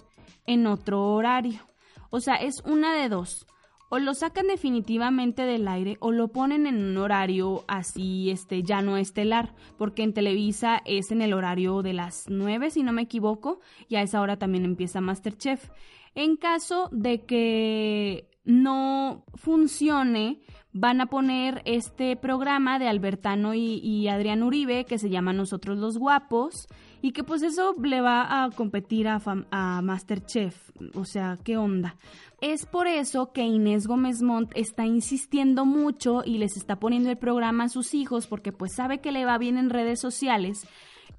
en 0.48 0.66
otro 0.66 1.14
horario. 1.14 1.67
O 2.10 2.20
sea, 2.20 2.36
es 2.36 2.62
una 2.66 2.94
de 2.94 3.10
dos. 3.10 3.46
O 3.90 4.00
lo 4.00 4.14
sacan 4.14 4.48
definitivamente 4.48 5.44
del 5.44 5.68
aire 5.68 5.96
o 6.02 6.12
lo 6.12 6.28
ponen 6.28 6.68
en 6.68 6.84
un 6.84 6.98
horario 6.98 7.64
así, 7.70 8.30
este, 8.30 8.62
ya 8.62 8.82
no 8.82 8.98
estelar, 8.98 9.56
porque 9.78 10.04
en 10.04 10.14
Televisa 10.14 10.82
es 10.84 11.12
en 11.12 11.22
el 11.22 11.34
horario 11.34 11.82
de 11.82 11.94
las 11.94 12.26
9, 12.28 12.70
si 12.70 12.84
no 12.84 12.92
me 12.92 13.04
equivoco, 13.04 13.62
y 13.88 13.96
a 13.96 14.02
esa 14.02 14.20
hora 14.20 14.38
también 14.38 14.66
empieza 14.66 15.00
Masterchef. 15.00 15.70
En 16.16 16.36
caso 16.36 16.90
de 16.92 17.26
que 17.26 18.30
no 18.44 19.24
funcione, 19.36 20.42
van 20.74 21.02
a 21.02 21.08
poner 21.08 21.62
este 21.66 22.16
programa 22.16 22.80
de 22.80 22.88
Albertano 22.88 23.54
y, 23.54 24.08
Adrián 24.08 24.44
Uribe 24.44 24.86
que 24.86 24.98
se 24.98 25.10
llama 25.10 25.34
Nosotros 25.34 25.78
los 25.78 25.98
Guapos 25.98 26.68
y 27.02 27.12
que 27.12 27.24
pues 27.24 27.42
eso 27.42 27.76
le 27.82 28.02
va 28.02 28.44
a 28.44 28.50
competir 28.52 29.08
a, 29.08 29.22
a 29.52 29.82
Masterchef. 29.82 30.72
O 30.96 31.06
sea, 31.06 31.38
¿qué 31.44 31.58
onda? 31.58 31.96
Es 32.42 32.66
por 32.66 32.88
eso 32.88 33.32
que 33.32 33.42
Inés 33.42 33.88
Gómez 33.88 34.22
Montt 34.22 34.52
está 34.56 34.86
insistiendo 34.86 35.66
mucho 35.66 36.22
y 36.24 36.38
les 36.38 36.56
está 36.56 36.80
poniendo 36.80 37.10
el 37.10 37.18
programa 37.18 37.66
a 37.66 37.70
sus 37.70 37.94
hijos 37.96 38.28
porque 38.28 38.52
pues 38.52 38.74
sabe 38.74 39.00
que 39.00 39.12
le 39.12 39.26
va 39.26 39.38
bien 39.40 39.58
en 39.58 39.72
redes 39.72 40.00
sociales 40.00 40.68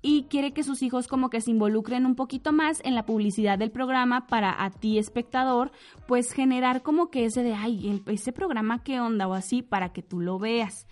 y 0.01 0.25
quiere 0.25 0.53
que 0.53 0.63
sus 0.63 0.83
hijos 0.83 1.09
como 1.09 1.29
que 1.29 1.41
se 1.41 1.51
involucren 1.51 2.07
un 2.07 2.15
poquito 2.15 2.53
más 2.53 2.81
en 2.85 2.95
la 2.95 3.05
publicidad 3.05 3.59
del 3.59 3.73
programa 3.73 4.27
para 4.29 4.65
a 4.65 4.71
ti 4.71 4.99
espectador 4.99 5.73
pues 6.07 6.33
generar 6.33 6.83
como 6.83 7.11
que 7.11 7.25
ese 7.25 7.43
de 7.43 7.55
ay 7.55 8.01
ese 8.07 8.33
programa 8.33 8.85
qué 8.85 9.01
onda 9.01 9.27
o 9.27 9.35
así 9.35 9.63
para 9.63 9.93
que 9.93 10.03
tú 10.03 10.21
lo 10.21 10.39
veas. 10.39 10.87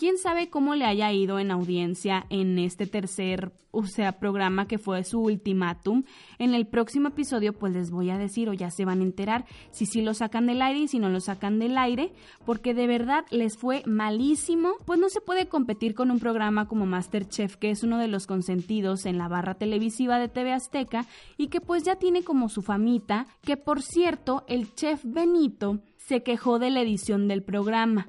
Quién 0.00 0.16
sabe 0.16 0.48
cómo 0.48 0.76
le 0.76 0.86
haya 0.86 1.12
ido 1.12 1.38
en 1.38 1.50
audiencia 1.50 2.24
en 2.30 2.58
este 2.58 2.86
tercer, 2.86 3.52
o 3.70 3.84
sea, 3.84 4.12
programa 4.12 4.66
que 4.66 4.78
fue 4.78 5.04
su 5.04 5.20
ultimátum. 5.20 6.04
En 6.38 6.54
el 6.54 6.66
próximo 6.66 7.08
episodio, 7.08 7.52
pues 7.52 7.74
les 7.74 7.90
voy 7.90 8.08
a 8.08 8.16
decir, 8.16 8.48
o 8.48 8.54
ya 8.54 8.70
se 8.70 8.86
van 8.86 9.00
a 9.00 9.04
enterar, 9.04 9.44
si 9.72 9.84
sí 9.84 10.00
lo 10.00 10.14
sacan 10.14 10.46
del 10.46 10.62
aire 10.62 10.78
y 10.78 10.88
si 10.88 10.98
no 10.98 11.10
lo 11.10 11.20
sacan 11.20 11.58
del 11.58 11.76
aire, 11.76 12.14
porque 12.46 12.72
de 12.72 12.86
verdad 12.86 13.26
les 13.30 13.58
fue 13.58 13.82
malísimo. 13.84 14.72
Pues 14.86 14.98
no 14.98 15.10
se 15.10 15.20
puede 15.20 15.48
competir 15.48 15.94
con 15.94 16.10
un 16.10 16.18
programa 16.18 16.66
como 16.66 16.86
Masterchef, 16.86 17.56
que 17.56 17.70
es 17.70 17.82
uno 17.82 17.98
de 17.98 18.08
los 18.08 18.26
consentidos 18.26 19.04
en 19.04 19.18
la 19.18 19.28
barra 19.28 19.56
televisiva 19.56 20.18
de 20.18 20.28
TV 20.28 20.54
Azteca 20.54 21.04
y 21.36 21.48
que 21.48 21.60
pues 21.60 21.82
ya 21.82 21.96
tiene 21.96 22.22
como 22.24 22.48
su 22.48 22.62
famita, 22.62 23.26
que 23.42 23.58
por 23.58 23.82
cierto, 23.82 24.44
el 24.48 24.74
chef 24.74 25.02
Benito 25.04 25.80
se 25.98 26.22
quejó 26.22 26.58
de 26.58 26.70
la 26.70 26.80
edición 26.80 27.28
del 27.28 27.42
programa 27.42 28.08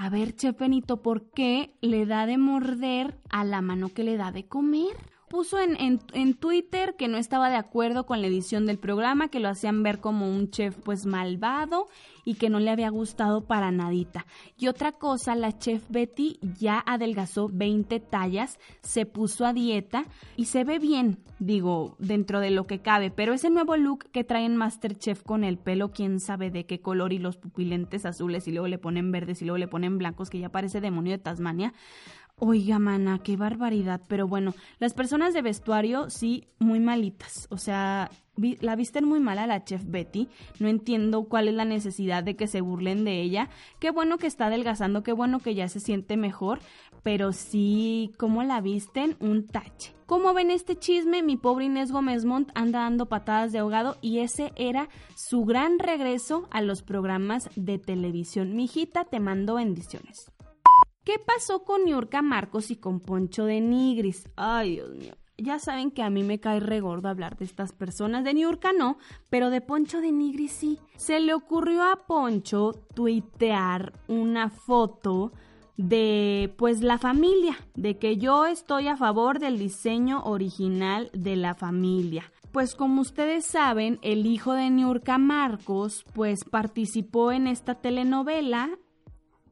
a 0.00 0.10
ver, 0.10 0.36
Chef 0.36 0.56
Benito, 0.56 1.02
¿por 1.02 1.32
qué 1.32 1.76
le 1.80 2.06
da 2.06 2.24
de 2.24 2.38
morder 2.38 3.18
a 3.30 3.42
la 3.42 3.60
mano 3.62 3.88
que 3.88 4.04
le 4.04 4.16
da 4.16 4.30
de 4.30 4.46
comer? 4.46 4.96
Puso 5.28 5.58
en, 5.60 6.00
en, 6.12 6.34
Twitter 6.34 6.94
que 6.96 7.08
no 7.08 7.18
estaba 7.18 7.50
de 7.50 7.56
acuerdo 7.56 8.06
con 8.06 8.20
la 8.20 8.26
edición 8.26 8.66
del 8.66 8.78
programa, 8.78 9.28
que 9.28 9.40
lo 9.40 9.48
hacían 9.48 9.82
ver 9.82 10.00
como 10.00 10.28
un 10.28 10.50
chef 10.50 10.76
pues 10.84 11.06
malvado 11.06 11.88
y 12.24 12.34
que 12.34 12.50
no 12.50 12.60
le 12.60 12.70
había 12.70 12.90
gustado 12.90 13.46
para 13.46 13.70
nadita. 13.70 14.26
Y 14.58 14.68
otra 14.68 14.92
cosa, 14.92 15.34
la 15.34 15.56
chef 15.56 15.82
Betty 15.88 16.38
ya 16.58 16.82
adelgazó 16.86 17.48
20 17.50 18.00
tallas, 18.00 18.58
se 18.82 19.06
puso 19.06 19.46
a 19.46 19.52
dieta 19.52 20.04
y 20.36 20.46
se 20.46 20.64
ve 20.64 20.78
bien, 20.78 21.18
digo, 21.38 21.96
dentro 21.98 22.40
de 22.40 22.50
lo 22.50 22.66
que 22.66 22.80
cabe, 22.80 23.10
pero 23.10 23.32
ese 23.32 23.50
nuevo 23.50 23.76
look 23.76 24.10
que 24.10 24.24
traen 24.24 24.56
Masterchef 24.56 25.22
con 25.22 25.44
el 25.44 25.58
pelo, 25.58 25.90
quién 25.92 26.20
sabe 26.20 26.50
de 26.50 26.66
qué 26.66 26.80
color 26.80 27.12
y 27.12 27.18
los 27.18 27.36
pupilentes 27.36 28.04
azules 28.04 28.46
y 28.46 28.52
luego 28.52 28.68
le 28.68 28.78
ponen 28.78 29.10
verdes 29.10 29.40
y 29.40 29.44
luego 29.44 29.58
le 29.58 29.68
ponen 29.68 29.98
blancos, 29.98 30.30
que 30.30 30.38
ya 30.38 30.50
parece 30.50 30.80
demonio 30.80 31.12
de 31.12 31.18
Tasmania. 31.18 31.72
Oiga, 32.40 32.78
mana, 32.78 33.18
qué 33.18 33.36
barbaridad. 33.36 34.00
Pero 34.06 34.28
bueno, 34.28 34.54
las 34.78 34.94
personas 34.94 35.34
de 35.34 35.42
vestuario 35.42 36.08
sí, 36.08 36.46
muy 36.60 36.78
malitas. 36.78 37.48
O 37.50 37.58
sea, 37.58 38.10
la 38.60 38.76
visten 38.76 39.04
muy 39.04 39.18
mal 39.18 39.40
a 39.40 39.48
la 39.48 39.64
chef 39.64 39.82
Betty. 39.84 40.28
No 40.60 40.68
entiendo 40.68 41.24
cuál 41.24 41.48
es 41.48 41.54
la 41.54 41.64
necesidad 41.64 42.22
de 42.22 42.36
que 42.36 42.46
se 42.46 42.60
burlen 42.60 43.04
de 43.04 43.20
ella. 43.20 43.48
Qué 43.80 43.90
bueno 43.90 44.18
que 44.18 44.28
está 44.28 44.46
adelgazando, 44.46 45.02
qué 45.02 45.12
bueno 45.12 45.40
que 45.40 45.56
ya 45.56 45.68
se 45.68 45.80
siente 45.80 46.16
mejor. 46.16 46.60
Pero 47.02 47.32
sí, 47.32 48.12
¿cómo 48.18 48.44
la 48.44 48.60
visten? 48.60 49.16
Un 49.18 49.46
tache. 49.46 49.94
¿Cómo 50.06 50.32
ven 50.32 50.52
este 50.52 50.76
chisme? 50.76 51.22
Mi 51.22 51.36
pobre 51.36 51.64
Inés 51.64 51.90
Gómez 51.90 52.24
Montt 52.24 52.50
anda 52.54 52.80
dando 52.80 53.06
patadas 53.06 53.50
de 53.50 53.58
ahogado 53.58 53.98
y 54.00 54.20
ese 54.20 54.52
era 54.56 54.88
su 55.16 55.44
gran 55.44 55.78
regreso 55.80 56.48
a 56.50 56.62
los 56.62 56.82
programas 56.82 57.50
de 57.56 57.78
televisión. 57.78 58.54
Mijita, 58.54 59.04
te 59.04 59.20
mando 59.20 59.56
bendiciones. 59.56 60.30
¿Qué 61.08 61.18
pasó 61.18 61.64
con 61.64 61.86
Niurka 61.86 62.20
Marcos 62.20 62.70
y 62.70 62.76
con 62.76 63.00
Poncho 63.00 63.46
de 63.46 63.62
Nigris? 63.62 64.28
Ay, 64.36 64.72
Dios 64.72 64.90
mío. 64.90 65.14
Ya 65.38 65.58
saben 65.58 65.90
que 65.90 66.02
a 66.02 66.10
mí 66.10 66.22
me 66.22 66.38
cae 66.38 66.60
regordo 66.60 67.08
hablar 67.08 67.38
de 67.38 67.46
estas 67.46 67.72
personas. 67.72 68.24
De 68.24 68.34
Niurka 68.34 68.74
no, 68.74 68.98
pero 69.30 69.48
de 69.48 69.62
Poncho 69.62 70.02
de 70.02 70.12
Nigris 70.12 70.52
sí. 70.52 70.78
Se 70.98 71.18
le 71.20 71.32
ocurrió 71.32 71.82
a 71.82 72.04
Poncho 72.06 72.72
tuitear 72.94 73.94
una 74.06 74.50
foto 74.50 75.32
de 75.78 76.52
pues 76.58 76.82
la 76.82 76.98
familia, 76.98 77.56
de 77.74 77.96
que 77.96 78.18
yo 78.18 78.44
estoy 78.44 78.88
a 78.88 78.98
favor 78.98 79.38
del 79.38 79.58
diseño 79.58 80.24
original 80.24 81.08
de 81.14 81.36
la 81.36 81.54
familia. 81.54 82.30
Pues 82.52 82.74
como 82.74 83.00
ustedes 83.00 83.46
saben, 83.46 83.98
el 84.02 84.26
hijo 84.26 84.52
de 84.52 84.68
Niurka 84.68 85.16
Marcos 85.16 86.04
pues 86.12 86.44
participó 86.44 87.32
en 87.32 87.46
esta 87.46 87.76
telenovela 87.76 88.78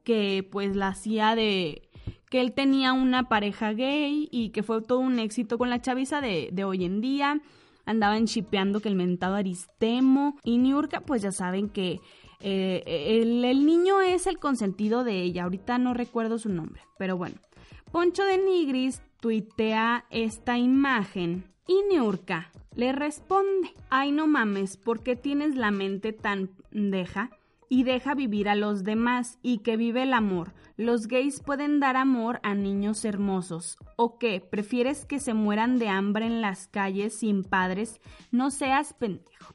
que 0.07 0.49
pues 0.49 0.77
la 0.77 0.88
hacía 0.88 1.35
de 1.35 1.83
que 2.31 2.40
él 2.40 2.53
tenía 2.53 2.92
una 2.92 3.29
pareja 3.29 3.73
gay 3.73 4.29
y 4.31 4.51
que 4.51 4.62
fue 4.62 4.81
todo 4.81 5.01
un 5.01 5.19
éxito 5.19 5.59
con 5.59 5.69
la 5.69 5.83
chaviza 5.83 6.21
de, 6.21 6.51
de 6.53 6.62
hoy 6.62 6.85
en 6.85 7.01
día. 7.01 7.40
Andaban 7.87 8.27
chipeando 8.27 8.79
que 8.79 8.88
el 8.88 8.95
mentado 8.95 9.35
Aristemo 9.35 10.38
y 10.45 10.59
Niurka, 10.59 11.01
pues 11.01 11.23
ya 11.23 11.33
saben 11.33 11.69
que 11.69 12.01
eh, 12.38 12.85
el, 13.21 13.45
el, 13.45 13.66
niño 13.66 14.01
es 14.01 14.29
el 14.29 14.38
consentido 14.38 15.03
de 15.03 15.23
ella. 15.23 15.42
Ahorita 15.42 15.77
no 15.79 15.92
recuerdo 15.92 16.38
su 16.38 16.51
nombre, 16.51 16.83
pero 16.99 17.16
bueno. 17.16 17.37
Poncho 17.90 18.25
de 18.25 18.38
Nigris 18.38 19.03
tuitea 19.21 20.05
esta 20.11 20.57
imagen 20.57 21.53
y 21.66 21.83
Niurka 21.90 22.53
le 22.77 22.92
responde, 22.92 23.75
ay 23.90 24.12
no 24.12 24.29
mames, 24.29 24.77
¿por 24.77 25.03
qué 25.03 25.16
tienes 25.16 25.57
la 25.57 25.73
mente 25.73 26.12
tan 26.12 26.51
deja? 26.71 27.31
Y 27.69 27.85
deja 27.85 28.15
vivir 28.15 28.49
a 28.49 28.55
los 28.55 28.85
demás 28.85 29.39
y 29.43 29.59
que 29.59 29.77
vive 29.77 30.03
el 30.03 30.15
amor. 30.15 30.55
Los 30.77 31.07
gays 31.09 31.41
pueden 31.41 31.81
dar 31.81 31.97
amor 31.97 32.41
a 32.43 32.55
niños 32.55 33.05
hermosos. 33.05 33.77
¿O 33.97 34.19
qué? 34.19 34.41
¿Prefieres 34.41 35.05
que 35.05 35.21
se 35.21 35.35
mueran 35.35 35.79
de 35.79 35.89
hambre 35.89 36.27
en 36.27 36.41
las 36.41 36.69
calles 36.69 37.19
sin 37.19 37.43
padres? 37.45 38.01
No 38.31 38.51
seas 38.51 38.95
pendejo. 38.95 39.55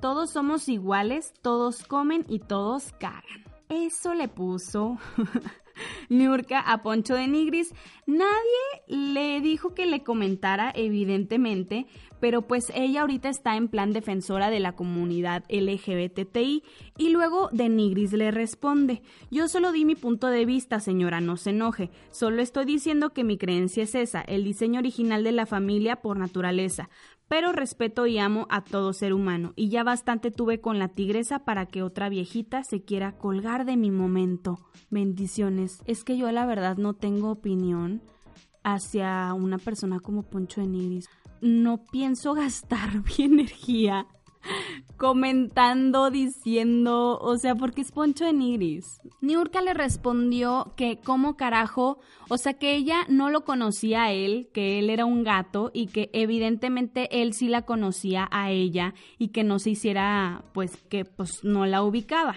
Todos 0.00 0.30
somos 0.30 0.68
iguales, 0.68 1.32
todos 1.42 1.84
comen 1.84 2.24
y 2.28 2.40
todos 2.40 2.92
cagan. 2.98 3.44
Eso 3.68 4.14
le 4.14 4.28
puso 4.28 4.98
Niurka 6.08 6.60
a 6.60 6.82
Poncho 6.82 7.14
de 7.14 7.28
Nigris. 7.28 7.74
Nadie 8.06 8.32
le 8.86 9.40
dijo 9.40 9.74
que 9.74 9.86
le 9.86 10.02
comentara, 10.02 10.72
evidentemente, 10.74 11.86
pero 12.22 12.42
pues 12.42 12.70
ella 12.74 13.00
ahorita 13.00 13.28
está 13.28 13.56
en 13.56 13.66
plan 13.66 13.92
defensora 13.92 14.48
de 14.48 14.60
la 14.60 14.76
comunidad 14.76 15.42
LGBTI 15.48 16.62
y 16.96 17.08
luego 17.10 17.48
de 17.50 17.68
Nigris 17.68 18.12
le 18.12 18.30
responde, 18.30 19.02
yo 19.30 19.48
solo 19.48 19.72
di 19.72 19.84
mi 19.84 19.96
punto 19.96 20.28
de 20.28 20.44
vista 20.44 20.78
señora, 20.78 21.20
no 21.20 21.36
se 21.36 21.50
enoje, 21.50 21.90
solo 22.12 22.40
estoy 22.40 22.64
diciendo 22.64 23.10
que 23.10 23.24
mi 23.24 23.38
creencia 23.38 23.82
es 23.82 23.96
esa, 23.96 24.20
el 24.20 24.44
diseño 24.44 24.78
original 24.78 25.24
de 25.24 25.32
la 25.32 25.46
familia 25.46 25.96
por 25.96 26.16
naturaleza, 26.16 26.90
pero 27.32 27.50
respeto 27.52 28.06
y 28.06 28.18
amo 28.18 28.46
a 28.50 28.62
todo 28.62 28.92
ser 28.92 29.14
humano, 29.14 29.54
y 29.56 29.70
ya 29.70 29.84
bastante 29.84 30.30
tuve 30.30 30.60
con 30.60 30.78
la 30.78 30.88
tigresa 30.88 31.46
para 31.46 31.64
que 31.64 31.82
otra 31.82 32.10
viejita 32.10 32.62
se 32.62 32.84
quiera 32.84 33.16
colgar 33.16 33.64
de 33.64 33.78
mi 33.78 33.90
momento. 33.90 34.58
Bendiciones. 34.90 35.78
Es 35.86 36.04
que 36.04 36.18
yo 36.18 36.30
la 36.30 36.44
verdad 36.44 36.76
no 36.76 36.92
tengo 36.92 37.30
opinión 37.30 38.02
hacia 38.64 39.32
una 39.32 39.56
persona 39.56 39.98
como 39.98 40.24
Poncho 40.24 40.60
de 40.60 40.66
Nigris 40.66 41.08
no 41.42 41.82
pienso 41.84 42.34
gastar 42.34 43.02
mi 43.02 43.24
energía 43.24 44.06
comentando, 44.96 46.10
diciendo, 46.10 47.18
o 47.18 47.36
sea, 47.36 47.54
porque 47.54 47.80
es 47.80 47.92
Poncho 47.92 48.24
de 48.24 48.32
Nigris. 48.32 49.00
Niurka 49.20 49.60
le 49.60 49.74
respondió 49.74 50.72
que 50.76 50.98
cómo 51.02 51.36
carajo, 51.36 51.98
o 52.28 52.38
sea, 52.38 52.54
que 52.54 52.74
ella 52.74 53.04
no 53.08 53.30
lo 53.30 53.44
conocía 53.44 54.04
a 54.04 54.12
él, 54.12 54.48
que 54.52 54.78
él 54.78 54.90
era 54.90 55.04
un 55.04 55.24
gato 55.24 55.70
y 55.72 55.86
que 55.86 56.10
evidentemente 56.12 57.22
él 57.22 57.32
sí 57.34 57.48
la 57.48 57.62
conocía 57.62 58.28
a 58.30 58.50
ella 58.50 58.94
y 59.18 59.28
que 59.28 59.44
no 59.44 59.58
se 59.58 59.70
hiciera, 59.70 60.44
pues, 60.52 60.76
que 60.88 61.04
pues 61.04 61.44
no 61.44 61.66
la 61.66 61.82
ubicaba. 61.82 62.36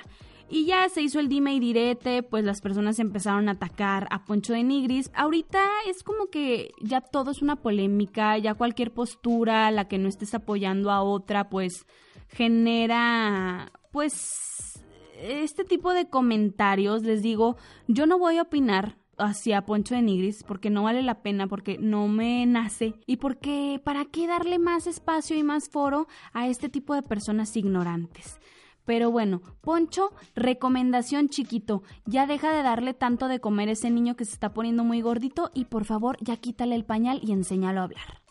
Y 0.55 0.63
ya 0.63 0.87
se 0.87 1.01
hizo 1.01 1.19
el 1.19 1.27
dime 1.27 1.53
y 1.53 1.59
direte, 1.59 2.23
pues 2.23 2.45
las 2.45 2.61
personas 2.61 2.97
empezaron 2.99 3.49
a 3.49 3.51
atacar 3.51 4.07
a 4.09 4.23
Poncho 4.23 4.53
de 4.53 4.63
Nigris. 4.63 5.11
Ahorita 5.13 5.61
es 5.85 6.01
como 6.01 6.27
que 6.27 6.71
ya 6.81 7.01
todo 7.01 7.31
es 7.31 7.41
una 7.41 7.57
polémica, 7.57 8.37
ya 8.37 8.53
cualquier 8.53 8.93
postura, 8.93 9.69
la 9.71 9.89
que 9.89 9.97
no 9.97 10.07
estés 10.07 10.33
apoyando 10.33 10.91
a 10.91 11.01
otra, 11.01 11.49
pues 11.49 11.85
genera, 12.29 13.73
pues, 13.91 14.81
este 15.21 15.65
tipo 15.65 15.91
de 15.91 16.07
comentarios. 16.07 17.03
Les 17.03 17.21
digo, 17.21 17.57
yo 17.89 18.05
no 18.05 18.17
voy 18.17 18.37
a 18.37 18.43
opinar 18.43 18.95
hacia 19.17 19.65
Poncho 19.65 19.93
de 19.93 20.03
Nigris 20.03 20.45
porque 20.47 20.69
no 20.69 20.83
vale 20.83 21.03
la 21.03 21.21
pena, 21.21 21.47
porque 21.47 21.77
no 21.79 22.07
me 22.07 22.45
nace 22.45 22.93
y 23.05 23.17
porque 23.17 23.81
para 23.83 24.05
qué 24.05 24.25
darle 24.25 24.57
más 24.57 24.87
espacio 24.87 25.35
y 25.35 25.43
más 25.43 25.67
foro 25.69 26.07
a 26.31 26.47
este 26.47 26.69
tipo 26.69 26.95
de 26.95 27.01
personas 27.01 27.57
ignorantes. 27.57 28.39
Pero 28.85 29.11
bueno, 29.11 29.41
Poncho, 29.61 30.11
recomendación 30.35 31.29
chiquito, 31.29 31.83
ya 32.05 32.27
deja 32.27 32.53
de 32.53 32.63
darle 32.63 32.93
tanto 32.93 33.27
de 33.27 33.39
comer 33.39 33.69
a 33.69 33.73
ese 33.73 33.89
niño 33.89 34.15
que 34.15 34.25
se 34.25 34.33
está 34.33 34.53
poniendo 34.53 34.83
muy 34.83 35.01
gordito 35.01 35.51
y 35.53 35.65
por 35.65 35.85
favor 35.85 36.17
ya 36.21 36.37
quítale 36.37 36.75
el 36.75 36.85
pañal 36.85 37.19
y 37.23 37.31
enséñalo 37.31 37.81
a 37.81 37.83
hablar. 37.83 38.24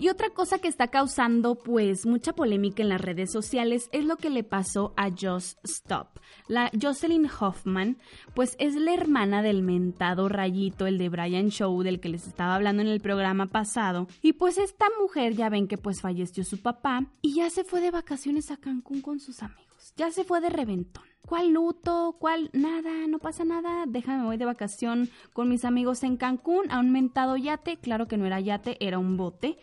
Y 0.00 0.10
otra 0.10 0.30
cosa 0.30 0.60
que 0.60 0.68
está 0.68 0.88
causando 0.88 1.56
pues 1.56 2.06
mucha 2.06 2.32
polémica 2.32 2.84
en 2.84 2.88
las 2.88 3.00
redes 3.00 3.32
sociales 3.32 3.88
es 3.90 4.04
lo 4.04 4.16
que 4.16 4.30
le 4.30 4.44
pasó 4.44 4.94
a 4.96 5.10
Just 5.10 5.58
Stop. 5.64 6.20
La 6.46 6.70
Jocelyn 6.80 7.28
Hoffman 7.28 7.98
pues 8.32 8.54
es 8.60 8.76
la 8.76 8.94
hermana 8.94 9.42
del 9.42 9.64
mentado 9.64 10.28
Rayito, 10.28 10.86
el 10.86 10.98
de 10.98 11.08
Brian 11.08 11.48
Show 11.48 11.82
del 11.82 11.98
que 11.98 12.10
les 12.10 12.28
estaba 12.28 12.54
hablando 12.54 12.82
en 12.82 12.88
el 12.88 13.00
programa 13.00 13.46
pasado. 13.46 14.06
Y 14.22 14.34
pues 14.34 14.56
esta 14.58 14.86
mujer 15.00 15.34
ya 15.34 15.48
ven 15.48 15.66
que 15.66 15.78
pues 15.78 16.00
falleció 16.00 16.44
su 16.44 16.62
papá 16.62 17.04
y 17.20 17.34
ya 17.34 17.50
se 17.50 17.64
fue 17.64 17.80
de 17.80 17.90
vacaciones 17.90 18.52
a 18.52 18.56
Cancún 18.56 19.00
con 19.00 19.18
sus 19.18 19.42
amigos. 19.42 19.94
Ya 19.96 20.12
se 20.12 20.22
fue 20.22 20.40
de 20.40 20.50
reventón. 20.50 21.07
¿Cuál 21.26 21.50
luto? 21.50 22.16
¿Cuál? 22.18 22.50
Nada, 22.52 23.06
no 23.06 23.18
pasa 23.18 23.44
nada. 23.44 23.84
Déjame, 23.86 24.24
voy 24.24 24.36
de 24.38 24.44
vacación 24.46 25.10
con 25.32 25.48
mis 25.48 25.64
amigos 25.64 26.02
en 26.02 26.16
Cancún 26.16 26.70
a 26.70 26.78
un 26.78 26.90
mentado 26.90 27.36
yate. 27.36 27.76
Claro 27.76 28.08
que 28.08 28.16
no 28.16 28.26
era 28.26 28.40
yate, 28.40 28.76
era 28.80 28.98
un 28.98 29.16
bote. 29.16 29.58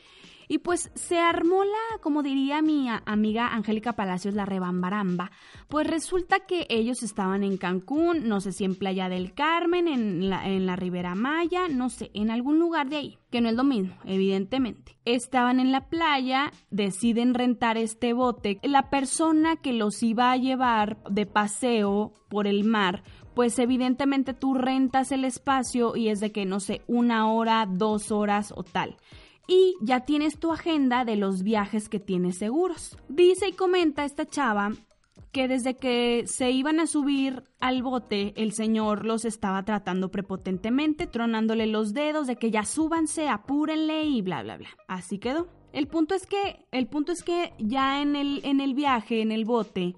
Y 0.47 0.59
pues 0.59 0.91
se 0.95 1.19
armó 1.19 1.63
la, 1.63 1.99
como 2.01 2.23
diría 2.23 2.61
mi 2.61 2.87
amiga 3.05 3.47
Angélica 3.47 3.93
Palacios, 3.93 4.35
la 4.35 4.45
rebambaramba. 4.45 5.31
Pues 5.67 5.87
resulta 5.87 6.41
que 6.41 6.67
ellos 6.69 7.03
estaban 7.03 7.43
en 7.43 7.57
Cancún, 7.57 8.27
no 8.27 8.41
sé 8.41 8.51
si 8.51 8.63
en 8.63 8.75
Playa 8.75 9.09
del 9.09 9.33
Carmen, 9.33 9.87
en 9.87 10.29
la, 10.29 10.47
en 10.47 10.65
la 10.65 10.75
Ribera 10.75 11.15
Maya, 11.15 11.67
no 11.67 11.89
sé, 11.89 12.11
en 12.13 12.31
algún 12.31 12.59
lugar 12.59 12.89
de 12.89 12.97
ahí, 12.97 13.17
que 13.31 13.41
no 13.41 13.49
es 13.49 13.55
lo 13.55 13.63
mismo, 13.63 13.95
evidentemente. 14.05 14.97
Estaban 15.05 15.59
en 15.59 15.71
la 15.71 15.87
playa, 15.87 16.51
deciden 16.69 17.33
rentar 17.33 17.77
este 17.77 18.13
bote. 18.13 18.59
La 18.63 18.89
persona 18.89 19.55
que 19.55 19.73
los 19.73 20.01
iba 20.03 20.31
a 20.31 20.37
llevar 20.37 20.97
de 21.09 21.25
paseo 21.25 22.13
por 22.29 22.47
el 22.47 22.63
mar, 22.63 23.03
pues 23.33 23.59
evidentemente 23.59 24.33
tú 24.33 24.53
rentas 24.53 25.11
el 25.11 25.25
espacio 25.25 25.95
y 25.95 26.09
es 26.09 26.19
de 26.19 26.31
que, 26.31 26.45
no 26.45 26.59
sé, 26.59 26.81
una 26.87 27.31
hora, 27.31 27.67
dos 27.69 28.11
horas 28.11 28.53
o 28.55 28.63
tal 28.63 28.97
y 29.47 29.75
ya 29.81 30.01
tienes 30.01 30.39
tu 30.39 30.51
agenda 30.51 31.05
de 31.05 31.15
los 31.15 31.43
viajes 31.43 31.89
que 31.89 31.99
tienes 31.99 32.37
seguros. 32.37 32.97
Dice 33.09 33.49
y 33.49 33.53
comenta 33.53 34.05
esta 34.05 34.25
chava 34.25 34.71
que 35.31 35.47
desde 35.49 35.75
que 35.75 36.23
se 36.27 36.51
iban 36.51 36.79
a 36.79 36.87
subir 36.87 37.43
al 37.59 37.83
bote, 37.83 38.33
el 38.37 38.53
señor 38.53 39.05
los 39.05 39.25
estaba 39.25 39.63
tratando 39.63 40.09
prepotentemente, 40.09 41.07
tronándole 41.07 41.67
los 41.67 41.93
dedos 41.93 42.25
de 42.25 42.37
que 42.37 42.51
ya 42.51 42.63
súbanse, 42.63 43.27
apúrenle 43.27 44.05
y 44.05 44.21
bla 44.21 44.43
bla 44.43 44.57
bla. 44.57 44.69
Así 44.87 45.19
quedó. 45.19 45.47
El 45.73 45.87
punto 45.87 46.15
es 46.15 46.25
que, 46.25 46.65
el 46.71 46.87
punto 46.87 47.11
es 47.11 47.21
que 47.21 47.51
ya 47.59 48.01
en 48.01 48.15
el, 48.15 48.39
en 48.45 48.61
el 48.61 48.73
viaje, 48.73 49.21
en 49.21 49.33
el 49.33 49.43
bote, 49.43 49.95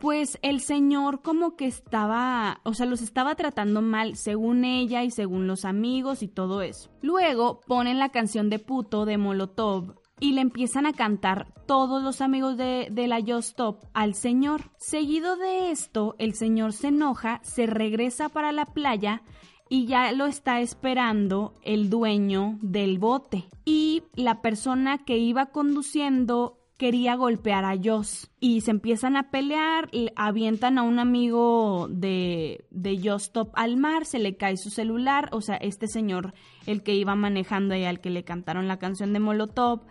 pues 0.00 0.38
el 0.42 0.60
señor 0.60 1.22
como 1.22 1.56
que 1.56 1.66
estaba, 1.66 2.60
o 2.64 2.74
sea, 2.74 2.86
los 2.86 3.02
estaba 3.02 3.34
tratando 3.34 3.82
mal 3.82 4.16
según 4.16 4.64
ella 4.64 5.02
y 5.04 5.10
según 5.10 5.46
los 5.46 5.64
amigos 5.64 6.22
y 6.22 6.28
todo 6.28 6.62
eso. 6.62 6.90
Luego 7.02 7.60
ponen 7.66 7.98
la 7.98 8.10
canción 8.10 8.50
de 8.50 8.58
puto 8.58 9.04
de 9.04 9.18
Molotov 9.18 9.94
y 10.18 10.32
le 10.32 10.40
empiezan 10.40 10.86
a 10.86 10.92
cantar 10.92 11.52
todos 11.66 12.02
los 12.02 12.20
amigos 12.20 12.56
de, 12.56 12.88
de 12.90 13.06
la 13.06 13.20
Just 13.20 13.50
Stop 13.50 13.84
al 13.92 14.14
señor. 14.14 14.70
Seguido 14.78 15.36
de 15.36 15.70
esto, 15.70 16.14
el 16.18 16.34
señor 16.34 16.72
se 16.72 16.88
enoja, 16.88 17.40
se 17.42 17.66
regresa 17.66 18.28
para 18.28 18.52
la 18.52 18.66
playa 18.66 19.22
y 19.68 19.86
ya 19.86 20.12
lo 20.12 20.26
está 20.26 20.60
esperando 20.60 21.54
el 21.62 21.90
dueño 21.90 22.58
del 22.62 22.98
bote. 22.98 23.46
Y 23.64 24.04
la 24.14 24.40
persona 24.40 25.04
que 25.04 25.18
iba 25.18 25.46
conduciendo 25.46 26.58
quería 26.76 27.14
golpear 27.14 27.64
a 27.64 27.76
Joss 27.82 28.30
y 28.38 28.60
se 28.60 28.70
empiezan 28.70 29.16
a 29.16 29.30
pelear, 29.30 29.90
avientan 30.14 30.78
a 30.78 30.82
un 30.82 30.98
amigo 30.98 31.88
de, 31.90 32.66
de 32.70 33.00
Joss 33.02 33.32
Top 33.32 33.50
al 33.54 33.76
mar, 33.76 34.04
se 34.04 34.18
le 34.18 34.36
cae 34.36 34.56
su 34.56 34.70
celular, 34.70 35.28
o 35.32 35.40
sea, 35.40 35.56
este 35.56 35.88
señor, 35.88 36.34
el 36.66 36.82
que 36.82 36.94
iba 36.94 37.14
manejando 37.14 37.74
y 37.74 37.84
al 37.84 38.00
que 38.00 38.10
le 38.10 38.24
cantaron 38.24 38.68
la 38.68 38.78
canción 38.78 39.12
de 39.12 39.20
Molotov, 39.20 39.86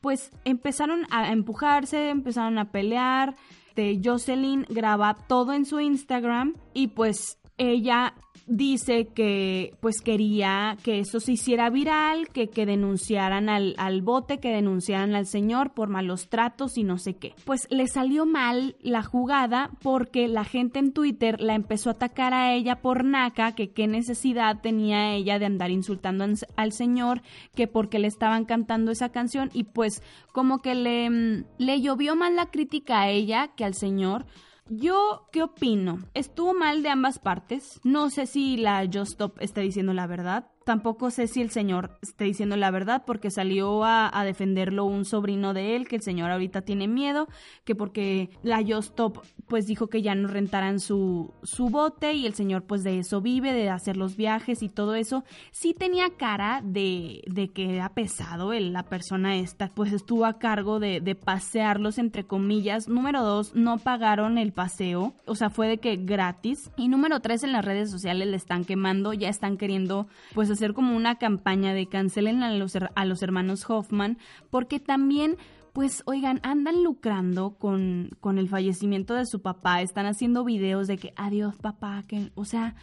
pues 0.00 0.30
empezaron 0.44 1.06
a 1.10 1.32
empujarse, 1.32 2.10
empezaron 2.10 2.58
a 2.58 2.70
pelear. 2.70 3.36
De 3.74 4.00
Jocelyn 4.02 4.66
graba 4.68 5.14
todo 5.28 5.52
en 5.52 5.64
su 5.64 5.78
Instagram 5.78 6.54
y 6.74 6.88
pues 6.88 7.38
ella 7.58 8.14
dice 8.48 9.08
que 9.08 9.74
pues 9.80 10.00
quería 10.00 10.76
que 10.82 11.00
eso 11.00 11.20
se 11.20 11.32
hiciera 11.32 11.70
viral, 11.70 12.28
que, 12.28 12.48
que 12.48 12.66
denunciaran 12.66 13.48
al, 13.48 13.74
al, 13.78 14.02
bote, 14.02 14.38
que 14.38 14.52
denunciaran 14.52 15.14
al 15.14 15.26
señor 15.26 15.74
por 15.74 15.88
malos 15.88 16.28
tratos 16.28 16.78
y 16.78 16.82
no 16.82 16.98
sé 16.98 17.14
qué. 17.14 17.34
Pues 17.44 17.66
le 17.70 17.86
salió 17.86 18.26
mal 18.26 18.76
la 18.80 19.02
jugada 19.02 19.70
porque 19.82 20.28
la 20.28 20.44
gente 20.44 20.78
en 20.78 20.92
Twitter 20.92 21.40
la 21.40 21.54
empezó 21.54 21.90
a 21.90 21.92
atacar 21.92 22.34
a 22.34 22.54
ella 22.54 22.80
por 22.80 23.04
naca, 23.04 23.54
que 23.54 23.70
qué 23.70 23.86
necesidad 23.86 24.60
tenía 24.60 25.14
ella 25.14 25.38
de 25.38 25.46
andar 25.46 25.70
insultando 25.70 26.24
al 26.56 26.72
señor, 26.72 27.22
que 27.54 27.68
porque 27.68 27.98
le 27.98 28.08
estaban 28.08 28.44
cantando 28.44 28.90
esa 28.90 29.10
canción 29.10 29.50
y 29.52 29.64
pues 29.64 30.02
como 30.32 30.58
que 30.58 30.74
le, 30.74 31.44
le 31.58 31.80
llovió 31.80 32.16
más 32.16 32.32
la 32.32 32.46
crítica 32.46 33.02
a 33.02 33.10
ella 33.10 33.48
que 33.56 33.64
al 33.64 33.74
señor 33.74 34.26
Yo, 34.70 35.28
¿qué 35.32 35.42
opino? 35.42 35.98
Estuvo 36.12 36.52
mal 36.52 36.82
de 36.82 36.90
ambas 36.90 37.18
partes. 37.18 37.80
No 37.84 38.10
sé 38.10 38.26
si 38.26 38.58
la 38.58 38.84
Just 38.84 39.12
Stop 39.12 39.40
está 39.40 39.62
diciendo 39.62 39.94
la 39.94 40.06
verdad. 40.06 40.46
Tampoco 40.68 41.10
sé 41.10 41.28
si 41.28 41.40
el 41.40 41.48
señor 41.48 41.98
está 42.02 42.24
diciendo 42.24 42.54
la 42.54 42.70
verdad 42.70 43.04
porque 43.06 43.30
salió 43.30 43.84
a, 43.84 44.22
defenderlo 44.26 44.84
un 44.84 45.06
sobrino 45.06 45.54
de 45.54 45.76
él, 45.76 45.88
que 45.88 45.96
el 45.96 46.02
señor 46.02 46.30
ahorita 46.30 46.60
tiene 46.60 46.86
miedo, 46.86 47.26
que 47.64 47.74
porque 47.74 48.28
la 48.42 48.58
Just 48.58 48.90
Stop 48.90 49.22
pues 49.46 49.66
dijo 49.66 49.86
que 49.86 50.02
ya 50.02 50.14
no 50.14 50.28
rentaran 50.28 50.78
su, 50.78 51.32
su 51.42 51.70
bote 51.70 52.12
y 52.12 52.26
el 52.26 52.34
señor 52.34 52.64
pues 52.64 52.84
de 52.84 52.98
eso 52.98 53.22
vive, 53.22 53.54
de 53.54 53.70
hacer 53.70 53.96
los 53.96 54.14
viajes 54.18 54.62
y 54.62 54.68
todo 54.68 54.94
eso. 54.94 55.24
Sí 55.52 55.72
tenía 55.72 56.10
cara 56.18 56.60
de, 56.62 57.22
de 57.26 57.48
que 57.48 57.76
era 57.76 57.94
pesado 57.94 58.52
el, 58.52 58.74
la 58.74 58.82
persona 58.82 59.38
esta, 59.38 59.68
pues 59.68 59.94
estuvo 59.94 60.26
a 60.26 60.38
cargo 60.38 60.80
de, 60.80 61.00
de 61.00 61.14
pasearlos 61.14 61.96
entre 61.96 62.26
comillas. 62.26 62.88
Número 62.88 63.24
dos, 63.24 63.54
no 63.54 63.78
pagaron 63.78 64.36
el 64.36 64.52
paseo, 64.52 65.14
o 65.24 65.34
sea, 65.34 65.48
fue 65.48 65.66
de 65.66 65.78
que 65.78 65.96
gratis. 65.96 66.70
Y 66.76 66.88
número 66.88 67.20
tres, 67.20 67.42
en 67.42 67.52
las 67.52 67.64
redes 67.64 67.90
sociales 67.90 68.28
le 68.28 68.36
están 68.36 68.66
quemando, 68.66 69.14
ya 69.14 69.30
están 69.30 69.56
queriendo 69.56 70.08
pues 70.34 70.57
hacer 70.58 70.74
como 70.74 70.96
una 70.96 71.16
campaña 71.16 71.72
de 71.72 71.86
cancelen 71.86 72.42
a 72.42 72.52
los, 72.52 72.76
a 72.76 73.04
los 73.04 73.22
hermanos 73.22 73.68
Hoffman, 73.68 74.18
porque 74.50 74.80
también 74.80 75.36
pues 75.72 76.02
oigan, 76.06 76.40
andan 76.42 76.82
lucrando 76.82 77.56
con, 77.56 78.10
con 78.20 78.38
el 78.38 78.48
fallecimiento 78.48 79.14
de 79.14 79.26
su 79.26 79.42
papá, 79.42 79.80
están 79.80 80.06
haciendo 80.06 80.44
videos 80.44 80.88
de 80.88 80.98
que 80.98 81.12
adiós 81.14 81.54
papá, 81.56 82.02
que, 82.08 82.32
o 82.34 82.44
sea, 82.44 82.74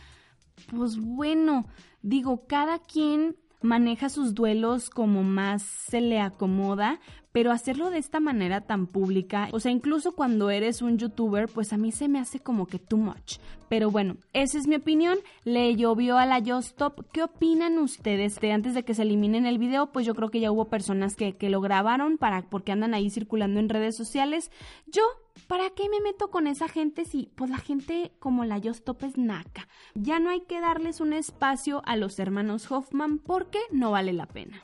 pues 0.74 0.98
bueno, 0.98 1.66
digo, 2.02 2.46
cada 2.48 2.80
quien 2.80 3.36
maneja 3.62 4.08
sus 4.08 4.34
duelos 4.34 4.90
como 4.90 5.24
más 5.24 5.64
se 5.64 6.00
le 6.00 6.22
acomoda, 6.22 7.02
pero 7.36 7.52
hacerlo 7.52 7.90
de 7.90 7.98
esta 7.98 8.22
manera 8.22 8.62
tan 8.62 8.88
pública, 8.88 9.50
o 9.52 9.60
sea, 9.60 9.70
incluso 9.70 10.14
cuando 10.14 10.52
eres 10.52 10.82
un 10.82 10.98
youtuber, 10.98 11.50
pues 11.50 11.74
a 11.74 11.78
mí 11.78 11.92
se 11.92 12.08
me 12.08 12.18
hace 12.18 12.40
como 12.40 12.66
que 12.66 12.80
too 12.80 12.96
much. 12.96 13.40
Pero 13.68 13.92
bueno, 13.92 14.16
esa 14.32 14.58
es 14.58 14.68
mi 14.68 14.76
opinión. 14.76 15.18
Le 15.44 15.76
llovió 15.76 16.18
a 16.18 16.26
la 16.26 16.40
Just. 16.40 16.82
¿Qué 17.12 17.24
opinan 17.24 17.78
ustedes? 17.78 18.40
De 18.40 18.54
antes 18.54 18.74
de 18.74 18.86
que 18.86 18.94
se 18.94 19.02
eliminen 19.02 19.46
el 19.46 19.58
video, 19.58 19.92
pues 19.92 20.06
yo 20.06 20.16
creo 20.16 20.30
que 20.30 20.40
ya 20.40 20.50
hubo 20.50 20.70
personas 20.70 21.18
que, 21.18 21.36
lo 21.50 21.60
grabaron 21.60 22.18
para, 22.18 22.44
porque 22.44 22.72
andan 22.72 22.94
ahí 22.94 23.10
circulando 23.10 23.60
en 23.60 23.68
redes 23.68 23.98
sociales. 23.98 24.50
Yo 24.88 25.04
¿para 25.48 25.70
qué 25.72 25.90
me 25.90 26.00
meto 26.00 26.32
con 26.32 26.48
esa 26.48 26.70
gente 26.70 27.04
si 27.04 27.34
pues 27.36 27.50
la 27.50 27.58
gente 27.58 28.14
como 28.20 28.46
la 28.46 28.62
Just 28.62 28.76
Stop 28.76 29.04
es 29.04 29.18
naca? 29.18 29.68
Ya 29.94 30.22
no 30.22 30.30
hay 30.30 30.40
que 30.40 30.62
darles 30.62 31.02
un 31.02 31.12
espacio 31.12 31.82
a 31.86 31.98
los 31.98 32.18
hermanos 32.18 32.72
Hoffman 32.72 33.20
porque 33.20 33.60
no 33.74 33.92
vale 33.92 34.14
la 34.14 34.26
pena. 34.26 34.64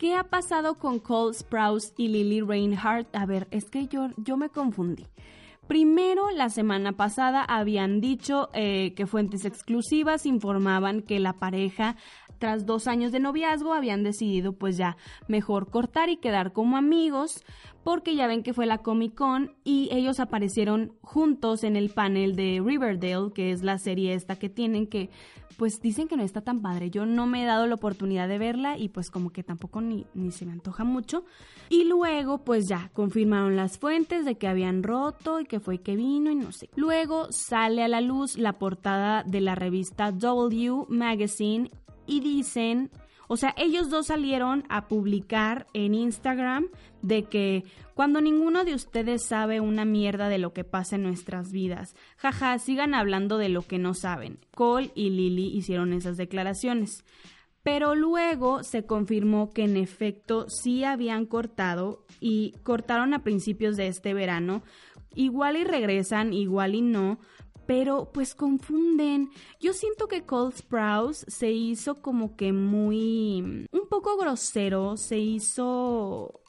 ¿Qué 0.00 0.14
ha 0.14 0.24
pasado 0.24 0.78
con 0.78 0.98
Cole 0.98 1.34
Sprouse 1.34 1.92
y 1.98 2.08
Lily 2.08 2.40
Reinhardt? 2.40 3.14
A 3.14 3.26
ver, 3.26 3.46
es 3.50 3.68
que 3.68 3.86
yo, 3.86 4.08
yo 4.16 4.38
me 4.38 4.48
confundí. 4.48 5.04
Primero, 5.66 6.30
la 6.30 6.48
semana 6.48 6.92
pasada 6.92 7.44
habían 7.44 8.00
dicho 8.00 8.48
eh, 8.54 8.94
que 8.94 9.06
fuentes 9.06 9.44
exclusivas 9.44 10.24
informaban 10.24 11.02
que 11.02 11.20
la 11.20 11.34
pareja, 11.34 11.96
tras 12.38 12.64
dos 12.64 12.86
años 12.86 13.12
de 13.12 13.20
noviazgo, 13.20 13.74
habían 13.74 14.02
decidido 14.02 14.54
pues 14.54 14.78
ya 14.78 14.96
mejor 15.28 15.68
cortar 15.68 16.08
y 16.08 16.16
quedar 16.16 16.54
como 16.54 16.78
amigos, 16.78 17.44
porque 17.84 18.16
ya 18.16 18.26
ven 18.26 18.42
que 18.42 18.54
fue 18.54 18.64
la 18.64 18.78
Comic 18.78 19.14
Con 19.14 19.54
y 19.64 19.90
ellos 19.92 20.18
aparecieron 20.18 20.94
juntos 21.02 21.62
en 21.62 21.76
el 21.76 21.90
panel 21.90 22.36
de 22.36 22.62
Riverdale, 22.64 23.34
que 23.34 23.52
es 23.52 23.62
la 23.62 23.76
serie 23.76 24.14
esta 24.14 24.38
que 24.38 24.48
tienen 24.48 24.86
que 24.86 25.10
pues 25.60 25.82
dicen 25.82 26.08
que 26.08 26.16
no 26.16 26.22
está 26.22 26.40
tan 26.40 26.62
padre. 26.62 26.88
Yo 26.88 27.04
no 27.04 27.26
me 27.26 27.42
he 27.42 27.44
dado 27.44 27.66
la 27.66 27.74
oportunidad 27.74 28.28
de 28.28 28.38
verla 28.38 28.78
y 28.78 28.88
pues 28.88 29.10
como 29.10 29.28
que 29.28 29.42
tampoco 29.42 29.82
ni, 29.82 30.06
ni 30.14 30.30
se 30.30 30.46
me 30.46 30.52
antoja 30.52 30.84
mucho. 30.84 31.26
Y 31.68 31.84
luego 31.84 32.38
pues 32.38 32.66
ya 32.66 32.90
confirmaron 32.94 33.56
las 33.56 33.76
fuentes 33.76 34.24
de 34.24 34.36
que 34.36 34.48
habían 34.48 34.82
roto 34.82 35.38
y 35.38 35.44
que 35.44 35.60
fue 35.60 35.82
que 35.82 35.96
vino 35.96 36.30
y 36.30 36.34
no 36.34 36.50
sé. 36.52 36.70
Luego 36.76 37.30
sale 37.30 37.84
a 37.84 37.88
la 37.88 38.00
luz 38.00 38.38
la 38.38 38.54
portada 38.54 39.22
de 39.22 39.42
la 39.42 39.54
revista 39.54 40.12
W 40.12 40.86
Magazine 40.88 41.70
y 42.06 42.20
dicen 42.20 42.90
o 43.32 43.36
sea, 43.36 43.54
ellos 43.56 43.90
dos 43.90 44.08
salieron 44.08 44.64
a 44.68 44.88
publicar 44.88 45.68
en 45.72 45.94
Instagram 45.94 46.66
de 47.00 47.22
que 47.22 47.62
cuando 47.94 48.20
ninguno 48.20 48.64
de 48.64 48.74
ustedes 48.74 49.24
sabe 49.24 49.60
una 49.60 49.84
mierda 49.84 50.28
de 50.28 50.38
lo 50.38 50.52
que 50.52 50.64
pasa 50.64 50.96
en 50.96 51.04
nuestras 51.04 51.52
vidas, 51.52 51.94
jaja, 52.16 52.58
sigan 52.58 52.92
hablando 52.92 53.38
de 53.38 53.48
lo 53.48 53.62
que 53.62 53.78
no 53.78 53.94
saben. 53.94 54.40
Cole 54.56 54.90
y 54.96 55.10
Lily 55.10 55.46
hicieron 55.56 55.92
esas 55.92 56.16
declaraciones. 56.16 57.04
Pero 57.62 57.94
luego 57.94 58.64
se 58.64 58.84
confirmó 58.84 59.50
que 59.50 59.62
en 59.62 59.76
efecto 59.76 60.46
sí 60.48 60.82
habían 60.82 61.24
cortado 61.24 62.04
y 62.18 62.56
cortaron 62.64 63.14
a 63.14 63.22
principios 63.22 63.76
de 63.76 63.86
este 63.86 64.12
verano. 64.12 64.64
Igual 65.14 65.56
y 65.56 65.62
regresan, 65.62 66.32
igual 66.32 66.74
y 66.74 66.82
no, 66.82 67.20
pero 67.70 68.10
pues 68.12 68.34
confunden. 68.34 69.30
Yo 69.60 69.72
siento 69.74 70.08
que 70.08 70.26
Cole 70.26 70.56
Sprouse 70.56 71.24
se 71.28 71.52
hizo 71.52 72.02
como 72.02 72.34
que 72.34 72.52
muy... 72.52 73.42
un 73.70 73.88
poco 73.88 74.16
grosero, 74.16 74.96
se 74.96 75.18
hizo 75.18 76.40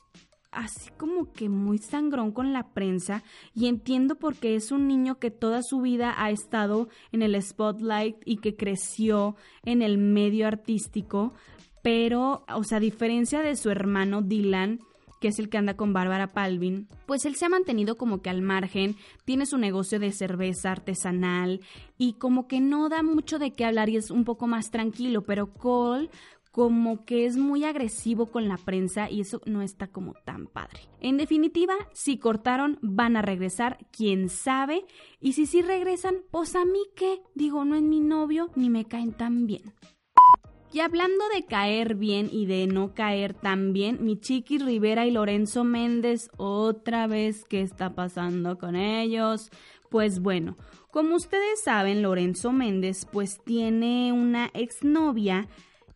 así 0.50 0.90
como 0.98 1.32
que 1.32 1.48
muy 1.48 1.78
sangrón 1.78 2.32
con 2.32 2.54
la 2.54 2.74
prensa 2.74 3.22
y 3.54 3.68
entiendo 3.68 4.16
porque 4.16 4.56
es 4.56 4.72
un 4.72 4.88
niño 4.88 5.20
que 5.20 5.30
toda 5.30 5.62
su 5.62 5.82
vida 5.82 6.16
ha 6.18 6.32
estado 6.32 6.90
en 7.12 7.22
el 7.22 7.40
spotlight 7.40 8.16
y 8.26 8.38
que 8.38 8.56
creció 8.56 9.36
en 9.64 9.84
el 9.84 10.00
medio 10.00 10.48
artístico, 10.48 11.36
pero, 11.84 12.46
o 12.52 12.64
sea, 12.64 12.80
a 12.80 12.82
diferencia 12.82 13.42
de 13.42 13.56
su 13.56 13.70
hermano 13.70 14.24
Dylan, 14.24 14.80
que 15.22 15.30
es 15.30 15.40
el 15.40 15.50
que 15.50 15.58
anda 15.58 15.76
con 15.76 15.94
Bárbara 15.94 16.28
Palvin, 16.28 16.88
pues 17.06 17.24
él 17.26 17.36
se 17.36 17.46
ha 17.46 17.50
mantenido 17.50 17.96
como 17.96 18.22
que 18.22 18.30
al 18.30 18.42
margen, 18.42 18.98
tiene 19.24 19.46
su 19.46 19.58
negocio 19.58 20.00
de 20.00 20.12
cerveza 20.12 20.72
artesanal 20.72 21.62
y 21.98 22.14
como 22.14 22.48
que 22.48 22.60
no 22.60 22.90
da 22.90 23.04
mucho 23.04 23.40
de 23.40 23.52
qué 23.52 23.64
hablar 23.64 23.88
y 23.90 23.98
es 23.98 24.12
un 24.12 24.26
poco 24.26 24.48
más 24.48 24.72
tranquilo, 24.72 25.22
pero 25.22 25.54
Cole 25.54 26.10
como 26.52 27.06
que 27.06 27.26
es 27.26 27.38
muy 27.38 27.64
agresivo 27.64 28.26
con 28.26 28.50
la 28.50 28.58
prensa 28.58 29.10
y 29.10 29.22
eso 29.22 29.42
no 29.46 29.62
está 29.62 29.88
como 29.88 30.14
tan 30.26 30.48
padre. 30.48 30.82
En 31.00 31.18
definitiva, 31.18 31.76
si 31.94 32.18
cortaron, 32.18 32.78
van 32.82 33.16
a 33.16 33.22
regresar, 33.22 33.78
quién 33.92 34.28
sabe, 34.28 34.84
y 35.22 35.34
si 35.34 35.46
sí 35.46 35.62
regresan, 35.62 36.16
pues 36.30 36.56
a 36.56 36.66
mí 36.66 36.82
qué, 36.96 37.22
digo, 37.36 37.64
no 37.64 37.76
es 37.76 37.84
mi 37.84 38.02
novio 38.02 38.50
ni 38.56 38.70
me 38.70 38.86
caen 38.86 39.14
tan 39.14 39.46
bien. 39.48 39.74
Y 40.74 40.80
hablando 40.80 41.28
de 41.36 41.44
caer 41.44 41.96
bien 41.96 42.30
y 42.32 42.46
de 42.46 42.66
no 42.66 42.94
caer 42.94 43.34
tan 43.34 43.74
bien, 43.74 44.06
mi 44.06 44.18
Chiqui 44.18 44.58
Rivera 44.58 45.06
y 45.06 45.12
Lorenzo 45.12 45.66
Méndez, 45.66 46.30
otra 46.38 47.08
vez, 47.08 47.44
¿qué 47.44 47.62
está 47.62 47.94
pasando 47.94 48.58
con 48.58 48.78
ellos? 48.78 49.50
Pues 49.90 50.22
bueno, 50.22 50.56
como 50.90 51.16
ustedes 51.16 51.62
saben, 51.62 52.02
Lorenzo 52.02 52.54
Méndez 52.54 53.06
pues 53.12 53.42
tiene 53.44 54.14
una 54.14 54.50
exnovia 54.54 55.50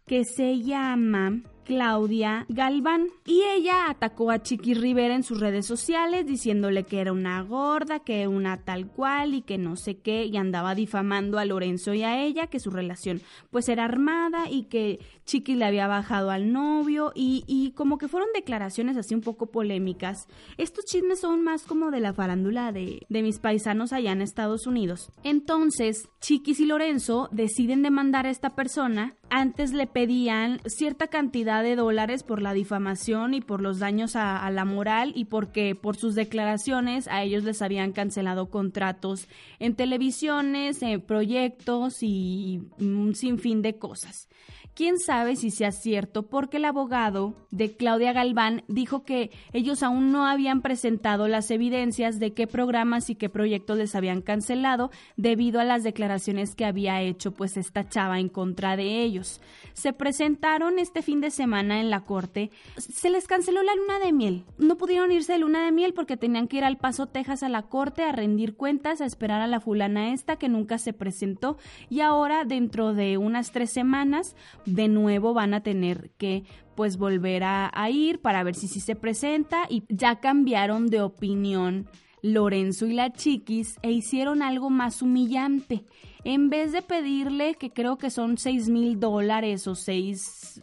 que 0.05 0.25
se 0.25 0.59
llama 0.59 1.41
Claudia 1.65 2.45
Galván. 2.47 3.07
Y 3.25 3.41
ella 3.41 3.89
atacó 3.89 4.31
a 4.31 4.41
Chiqui 4.41 4.73
Rivera 4.73 5.15
en 5.15 5.23
sus 5.23 5.39
redes 5.39 5.65
sociales 5.65 6.25
diciéndole 6.25 6.83
que 6.83 7.01
era 7.01 7.11
una 7.11 7.41
gorda, 7.41 7.99
que 7.99 8.27
una 8.27 8.57
tal 8.57 8.87
cual 8.87 9.33
y 9.33 9.41
que 9.41 9.57
no 9.57 9.75
sé 9.75 9.97
qué, 9.97 10.25
y 10.25 10.37
andaba 10.37 10.75
difamando 10.75 11.39
a 11.39 11.45
Lorenzo 11.45 11.93
y 11.93 12.03
a 12.03 12.23
ella, 12.23 12.47
que 12.47 12.59
su 12.59 12.69
relación 12.69 13.21
pues 13.51 13.67
era 13.67 13.83
armada 13.83 14.49
y 14.49 14.63
que 14.63 14.99
Chiqui 15.25 15.55
le 15.55 15.65
había 15.65 15.87
bajado 15.87 16.31
al 16.31 16.53
novio 16.53 17.11
y, 17.15 17.43
y 17.47 17.71
como 17.71 17.97
que 17.97 18.07
fueron 18.07 18.29
declaraciones 18.33 18.95
así 18.97 19.15
un 19.15 19.21
poco 19.21 19.47
polémicas. 19.47 20.27
Estos 20.57 20.85
chismes 20.85 21.19
son 21.19 21.43
más 21.43 21.63
como 21.63 21.91
de 21.91 21.99
la 21.99 22.13
farándula 22.13 22.71
de, 22.71 23.05
de 23.09 23.21
mis 23.23 23.39
paisanos 23.39 23.91
allá 23.91 24.11
en 24.11 24.21
Estados 24.21 24.67
Unidos. 24.67 25.09
Entonces, 25.23 26.07
Chiquis 26.21 26.59
y 26.59 26.65
Lorenzo 26.65 27.29
deciden 27.31 27.81
demandar 27.81 28.25
a 28.27 28.29
esta 28.29 28.55
persona. 28.55 29.15
Antes 29.29 29.73
le 29.73 29.87
pedían 29.87 30.61
cierta 30.65 31.07
cantidad 31.07 31.63
de 31.63 31.75
dólares 31.75 32.23
por 32.23 32.41
la 32.41 32.53
difamación 32.53 33.33
y 33.33 33.41
por 33.41 33.59
los 33.59 33.79
daños 33.79 34.15
a, 34.15 34.49
la 34.51 34.65
moral 34.65 35.13
y 35.15 35.25
porque 35.25 35.75
por 35.75 35.97
sus 35.97 36.15
declaraciones 36.15 37.07
a 37.07 37.23
ellos 37.23 37.43
les 37.43 37.61
habían 37.61 37.91
cancelado 37.91 38.49
contratos 38.49 39.27
en 39.59 39.75
televisiones, 39.75 40.81
en 40.81 41.01
proyectos 41.01 41.97
y 42.01 42.61
un 42.79 43.15
sinfín 43.15 43.61
de 43.61 43.77
cosas. 43.77 44.29
Quién 44.75 44.99
sabe 44.99 45.37
si 45.37 45.51
sea 45.51 45.71
cierto 45.71 46.23
porque 46.23 46.57
el 46.57 46.65
abogado 46.65 47.33
de 47.49 47.77
Claudia 47.77 48.11
Galván 48.11 48.65
dijo 48.67 49.05
que 49.05 49.31
ellos 49.53 49.81
aún 49.83 50.11
no 50.11 50.27
habían 50.27 50.61
presentado 50.61 51.29
las 51.29 51.49
evidencias 51.49 52.19
de 52.19 52.33
qué 52.33 52.45
programas 52.45 53.09
y 53.09 53.15
qué 53.15 53.29
proyectos 53.29 53.77
les 53.77 53.95
habían 53.95 54.21
cancelado 54.21 54.91
debido 55.15 55.61
a 55.61 55.63
las 55.63 55.83
declaraciones 55.83 56.55
que 56.55 56.65
había 56.65 57.01
hecho 57.01 57.31
pues 57.31 57.55
esta 57.55 57.87
chava 57.87 58.19
en 58.19 58.27
contra 58.27 58.75
de 58.75 59.01
ellos. 59.01 59.39
Se 59.71 59.93
presentaron 59.93 60.77
este 60.77 61.01
fin 61.01 61.21
de 61.21 61.31
semana 61.31 61.79
en 61.79 61.89
la 61.89 62.01
corte, 62.01 62.51
se 62.75 63.09
les 63.09 63.27
canceló 63.27 63.63
la 63.63 63.75
luna 63.75 63.99
de 63.99 64.11
miel. 64.11 64.43
No 64.57 64.75
pudieron 64.75 65.09
irse 65.09 65.31
de 65.31 65.39
luna 65.39 65.63
de 65.63 65.71
miel 65.71 65.93
porque 65.93 66.17
tenían 66.17 66.49
que 66.49 66.57
ir 66.57 66.65
al 66.65 66.79
Paso, 66.79 67.05
Texas 67.05 67.43
a 67.43 67.49
la 67.49 67.61
corte 67.61 68.03
a 68.03 68.11
rendir 68.11 68.57
cuentas, 68.57 68.99
a 68.99 69.05
esperar 69.05 69.39
a 69.39 69.47
la 69.47 69.61
fulana 69.61 70.11
esta 70.11 70.35
que 70.35 70.49
nunca 70.49 70.79
se 70.79 70.91
presentó 70.91 71.57
y 71.89 72.01
ahora 72.01 72.43
dentro 72.43 72.93
de 72.93 73.17
unas 73.17 73.51
tres 73.51 73.69
semanas 73.69 74.35
de 74.65 74.87
nuevo 74.87 75.33
van 75.33 75.53
a 75.53 75.61
tener 75.61 76.11
que 76.17 76.43
pues 76.75 76.97
volver 76.97 77.43
a, 77.43 77.71
ir 77.89 78.21
para 78.21 78.43
ver 78.43 78.55
si 78.55 78.67
sí 78.67 78.79
se 78.79 78.95
presenta 78.95 79.65
y 79.69 79.83
ya 79.89 80.19
cambiaron 80.19 80.87
de 80.87 81.01
opinión 81.01 81.87
Lorenzo 82.21 82.85
y 82.87 82.93
la 82.93 83.13
chiquis 83.13 83.77
e 83.81 83.91
hicieron 83.91 84.41
algo 84.41 84.69
más 84.69 85.01
humillante. 85.01 85.85
En 86.23 86.49
vez 86.49 86.71
de 86.71 86.81
pedirle, 86.81 87.53
que 87.53 87.71
creo 87.71 87.97
que 87.97 88.09
son 88.09 88.39
seis 88.39 88.67
mil 88.67 88.99
dólares 88.99 89.67
o 89.67 89.75
seis, 89.75 90.61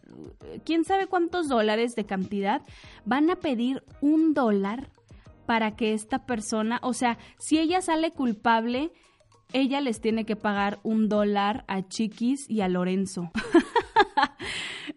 quién 0.65 0.85
sabe 0.85 1.07
cuántos 1.07 1.49
dólares 1.49 1.95
de 1.95 2.05
cantidad, 2.05 2.63
van 3.05 3.31
a 3.31 3.37
pedir 3.37 3.85
un 4.01 4.35
dólar 4.35 4.91
para 5.47 5.77
que 5.77 5.93
esta 5.93 6.27
persona, 6.27 6.81
o 6.83 6.95
sea, 6.95 7.19
si 7.39 7.59
ella 7.59 7.81
sale 7.81 8.11
culpable, 8.11 8.93
ella 9.53 9.81
les 9.81 10.01
tiene 10.01 10.25
que 10.25 10.35
pagar 10.37 10.81
un 10.83 11.09
dólar 11.09 11.65
a 11.69 11.87
Chiquis 11.87 12.49
y 12.51 12.63
a 12.63 12.69
Lorenzo. 12.69 13.31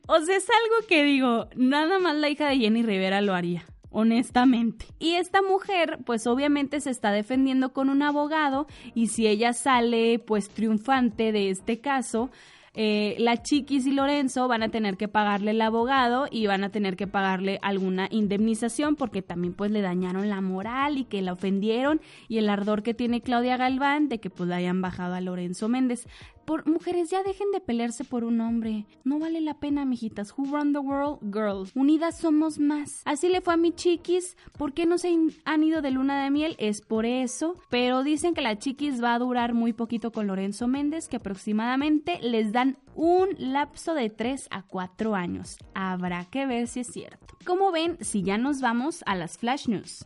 o 0.07 0.19
sea, 0.19 0.35
es 0.35 0.47
algo 0.49 0.87
que 0.87 1.03
digo, 1.03 1.47
nada 1.55 1.99
más 1.99 2.15
la 2.15 2.29
hija 2.29 2.49
de 2.49 2.57
Jenny 2.57 2.83
Rivera 2.83 3.21
lo 3.21 3.33
haría 3.33 3.65
honestamente. 3.95 4.87
Y 4.99 5.13
esta 5.13 5.41
mujer, 5.41 5.99
pues 6.05 6.27
obviamente 6.27 6.81
se 6.81 6.89
está 6.89 7.13
defendiendo 7.13 7.71
con 7.71 7.89
un 7.89 8.01
abogado 8.01 8.67
y 8.93 9.07
si 9.07 9.25
ella 9.25 9.53
sale 9.53 10.19
pues 10.19 10.49
triunfante 10.49 11.31
de 11.31 11.49
este 11.49 11.79
caso, 11.79 12.29
eh, 12.77 13.15
la 13.19 13.41
Chiquis 13.41 13.85
y 13.85 13.91
Lorenzo 13.91 14.49
van 14.49 14.61
a 14.61 14.67
tener 14.67 14.97
que 14.97 15.07
pagarle 15.07 15.51
el 15.51 15.61
abogado 15.61 16.27
y 16.29 16.45
van 16.45 16.65
a 16.65 16.71
tener 16.71 16.97
que 16.97 17.07
pagarle 17.07 17.57
alguna 17.61 18.09
indemnización 18.11 18.97
porque 18.97 19.21
también 19.21 19.53
pues 19.53 19.71
le 19.71 19.79
dañaron 19.79 20.27
la 20.27 20.41
moral 20.41 20.97
y 20.97 21.05
que 21.05 21.21
la 21.21 21.31
ofendieron 21.31 22.01
y 22.27 22.37
el 22.37 22.49
ardor 22.49 22.83
que 22.83 22.93
tiene 22.93 23.21
Claudia 23.21 23.55
Galván 23.55 24.09
de 24.09 24.19
que 24.19 24.29
pues 24.29 24.49
le 24.49 24.55
hayan 24.55 24.81
bajado 24.81 25.13
a 25.13 25.21
Lorenzo 25.21 25.69
Méndez. 25.69 26.05
Por 26.45 26.67
mujeres, 26.67 27.09
ya 27.09 27.23
dejen 27.23 27.51
de 27.51 27.59
pelearse 27.59 28.03
por 28.03 28.23
un 28.23 28.39
hombre. 28.39 28.85
No 29.03 29.17
vale 29.17 29.41
la 29.41 29.59
pena, 29.59 29.83
mijitas. 29.83 30.31
Who 30.37 30.45
run 30.45 30.73
the 30.73 30.79
world? 30.79 31.19
Girls. 31.33 31.71
Unidas 31.75 32.19
somos 32.19 32.59
más. 32.59 33.01
Así 33.05 33.29
le 33.29 33.41
fue 33.41 33.55
a 33.55 33.57
mi 33.57 33.71
chiquis. 33.71 34.37
¿Por 34.57 34.73
qué 34.73 34.85
no 34.85 34.99
se 34.99 35.17
han 35.43 35.63
ido 35.63 35.81
de 35.81 35.89
luna 35.91 36.23
de 36.23 36.29
miel? 36.29 36.55
Es 36.59 36.81
por 36.81 37.05
eso. 37.05 37.55
Pero 37.69 38.03
dicen 38.03 38.35
que 38.35 38.41
la 38.41 38.59
chiquis 38.59 39.03
va 39.03 39.15
a 39.15 39.19
durar 39.19 39.53
muy 39.53 39.73
poquito 39.73 40.11
con 40.11 40.27
Lorenzo 40.27 40.67
Méndez, 40.67 41.07
que 41.07 41.17
aproximadamente 41.17 42.19
les 42.21 42.51
dan 42.51 42.77
un 42.93 43.29
lapso 43.39 43.95
de 43.95 44.09
3 44.11 44.47
a 44.51 44.61
4 44.63 45.15
años. 45.15 45.57
Habrá 45.73 46.25
que 46.25 46.45
ver 46.45 46.67
si 46.67 46.81
es 46.81 46.87
cierto. 46.87 47.25
Como 47.45 47.71
ven, 47.71 47.97
si 48.01 48.21
ya 48.21 48.37
nos 48.37 48.61
vamos 48.61 49.03
a 49.07 49.15
las 49.15 49.37
flash 49.37 49.67
news. 49.67 50.05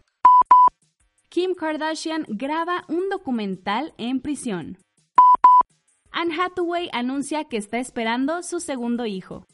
Kim 1.30 1.54
Kardashian 1.54 2.26
graba 2.28 2.86
un 2.88 3.10
documental 3.10 3.94
en 3.98 4.20
prisión. 4.20 4.78
Anne 6.12 6.36
Hathaway 6.40 6.90
anuncia 6.92 7.46
que 7.46 7.58
está 7.58 7.80
esperando 7.80 8.44
su 8.44 8.60
segundo 8.60 9.06
hijo. 9.06 9.46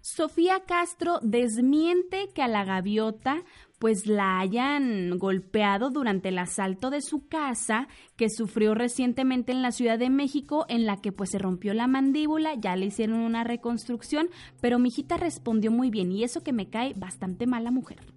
Sofía 0.00 0.60
Castro 0.66 1.18
desmiente 1.22 2.28
que 2.34 2.42
a 2.42 2.48
la 2.48 2.64
gaviota 2.64 3.42
pues 3.78 4.06
la 4.06 4.38
hayan 4.38 5.18
golpeado 5.18 5.90
durante 5.90 6.28
el 6.28 6.38
asalto 6.38 6.90
de 6.90 7.00
su 7.00 7.26
casa 7.26 7.88
que 8.16 8.28
sufrió 8.28 8.74
recientemente 8.74 9.52
en 9.52 9.62
la 9.62 9.72
Ciudad 9.72 9.98
de 9.98 10.10
México 10.10 10.66
en 10.68 10.84
la 10.84 10.98
que 10.98 11.10
pues 11.10 11.30
se 11.30 11.38
rompió 11.38 11.72
la 11.72 11.86
mandíbula, 11.86 12.54
ya 12.54 12.76
le 12.76 12.86
hicieron 12.86 13.20
una 13.20 13.44
reconstrucción, 13.44 14.28
pero 14.60 14.78
mi 14.78 14.88
hijita 14.88 15.16
respondió 15.16 15.70
muy 15.70 15.90
bien 15.90 16.12
y 16.12 16.22
eso 16.22 16.42
que 16.42 16.52
me 16.52 16.68
cae 16.68 16.92
bastante 16.94 17.46
mala 17.46 17.70
mujer. 17.70 18.13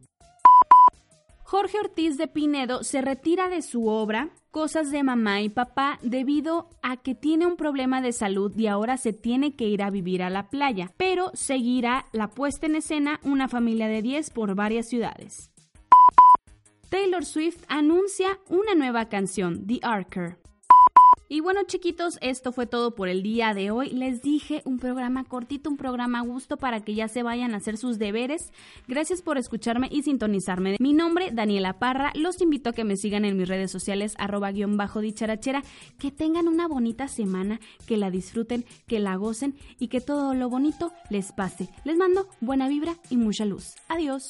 Jorge 1.50 1.80
Ortiz 1.80 2.18
de 2.18 2.28
Pinedo 2.28 2.84
se 2.84 3.02
retira 3.02 3.48
de 3.48 3.62
su 3.62 3.88
obra 3.88 4.32
Cosas 4.52 4.92
de 4.92 5.02
mamá 5.02 5.42
y 5.42 5.48
papá 5.48 5.98
debido 6.02 6.68
a 6.82 6.98
que 6.98 7.16
tiene 7.16 7.46
un 7.46 7.56
problema 7.56 8.02
de 8.02 8.12
salud 8.12 8.52
y 8.58 8.68
ahora 8.68 8.98
se 8.98 9.14
tiene 9.14 9.56
que 9.56 9.64
ir 9.64 9.82
a 9.82 9.90
vivir 9.90 10.24
a 10.24 10.30
la 10.30 10.50
playa, 10.50 10.92
pero 10.98 11.32
seguirá 11.36 12.08
la 12.12 12.28
puesta 12.28 12.66
en 12.66 12.76
escena 12.76 13.22
Una 13.24 13.48
familia 13.48 13.88
de 13.88 14.02
10 14.02 14.30
por 14.32 14.56
varias 14.56 14.90
ciudades. 14.90 15.50
Taylor 16.90 17.24
Swift 17.24 17.64
anuncia 17.70 18.40
una 18.50 18.76
nueva 18.76 19.08
canción, 19.08 19.66
The 19.66 19.80
Arker. 19.84 20.40
Y 21.30 21.42
bueno, 21.42 21.64
chiquitos, 21.66 22.18
esto 22.22 22.54
fue 22.54 22.68
todo 22.68 22.96
por 22.96 23.10
el 23.10 23.22
día 23.22 23.54
de 23.54 23.70
hoy. 23.70 23.90
Les 23.90 24.22
dije 24.22 24.62
un 24.64 24.80
programa 24.80 25.26
cortito, 25.26 25.70
un 25.70 25.76
programa 25.76 26.20
a 26.20 26.22
gusto 26.22 26.56
para 26.56 26.82
que 26.82 26.96
ya 26.96 27.10
se 27.10 27.22
vayan 27.22 27.54
a 27.54 27.58
hacer 27.58 27.78
sus 27.78 28.00
deberes. 28.00 28.54
Gracias 28.88 29.22
por 29.22 29.38
escucharme 29.38 29.90
y 29.92 30.04
sintonizarme. 30.04 30.78
Mi 30.80 30.94
nombre, 30.94 31.32
Daniela 31.32 31.80
Parra. 31.80 32.14
Los 32.16 32.42
invito 32.42 32.70
a 32.70 32.74
que 32.74 32.86
me 32.86 32.96
sigan 32.96 33.26
en 33.26 33.36
mis 33.36 33.50
redes 33.50 33.72
sociales, 33.72 34.14
arroba 34.18 34.52
guion 34.52 34.78
bajo 34.78 35.02
dicharachera. 35.02 35.64
Que 36.00 36.12
tengan 36.12 36.48
una 36.48 36.68
bonita 36.68 37.10
semana, 37.10 37.60
que 37.88 37.98
la 37.98 38.10
disfruten, 38.10 38.64
que 38.88 39.00
la 39.00 39.18
gocen 39.18 39.56
y 39.80 39.90
que 39.90 40.00
todo 40.00 40.34
lo 40.34 40.50
bonito 40.50 40.94
les 41.10 41.34
pase. 41.34 41.70
Les 41.84 41.98
mando 41.98 42.30
buena 42.40 42.70
vibra 42.70 42.96
y 43.10 43.18
mucha 43.18 43.44
luz. 43.44 43.76
Adiós. 43.90 44.30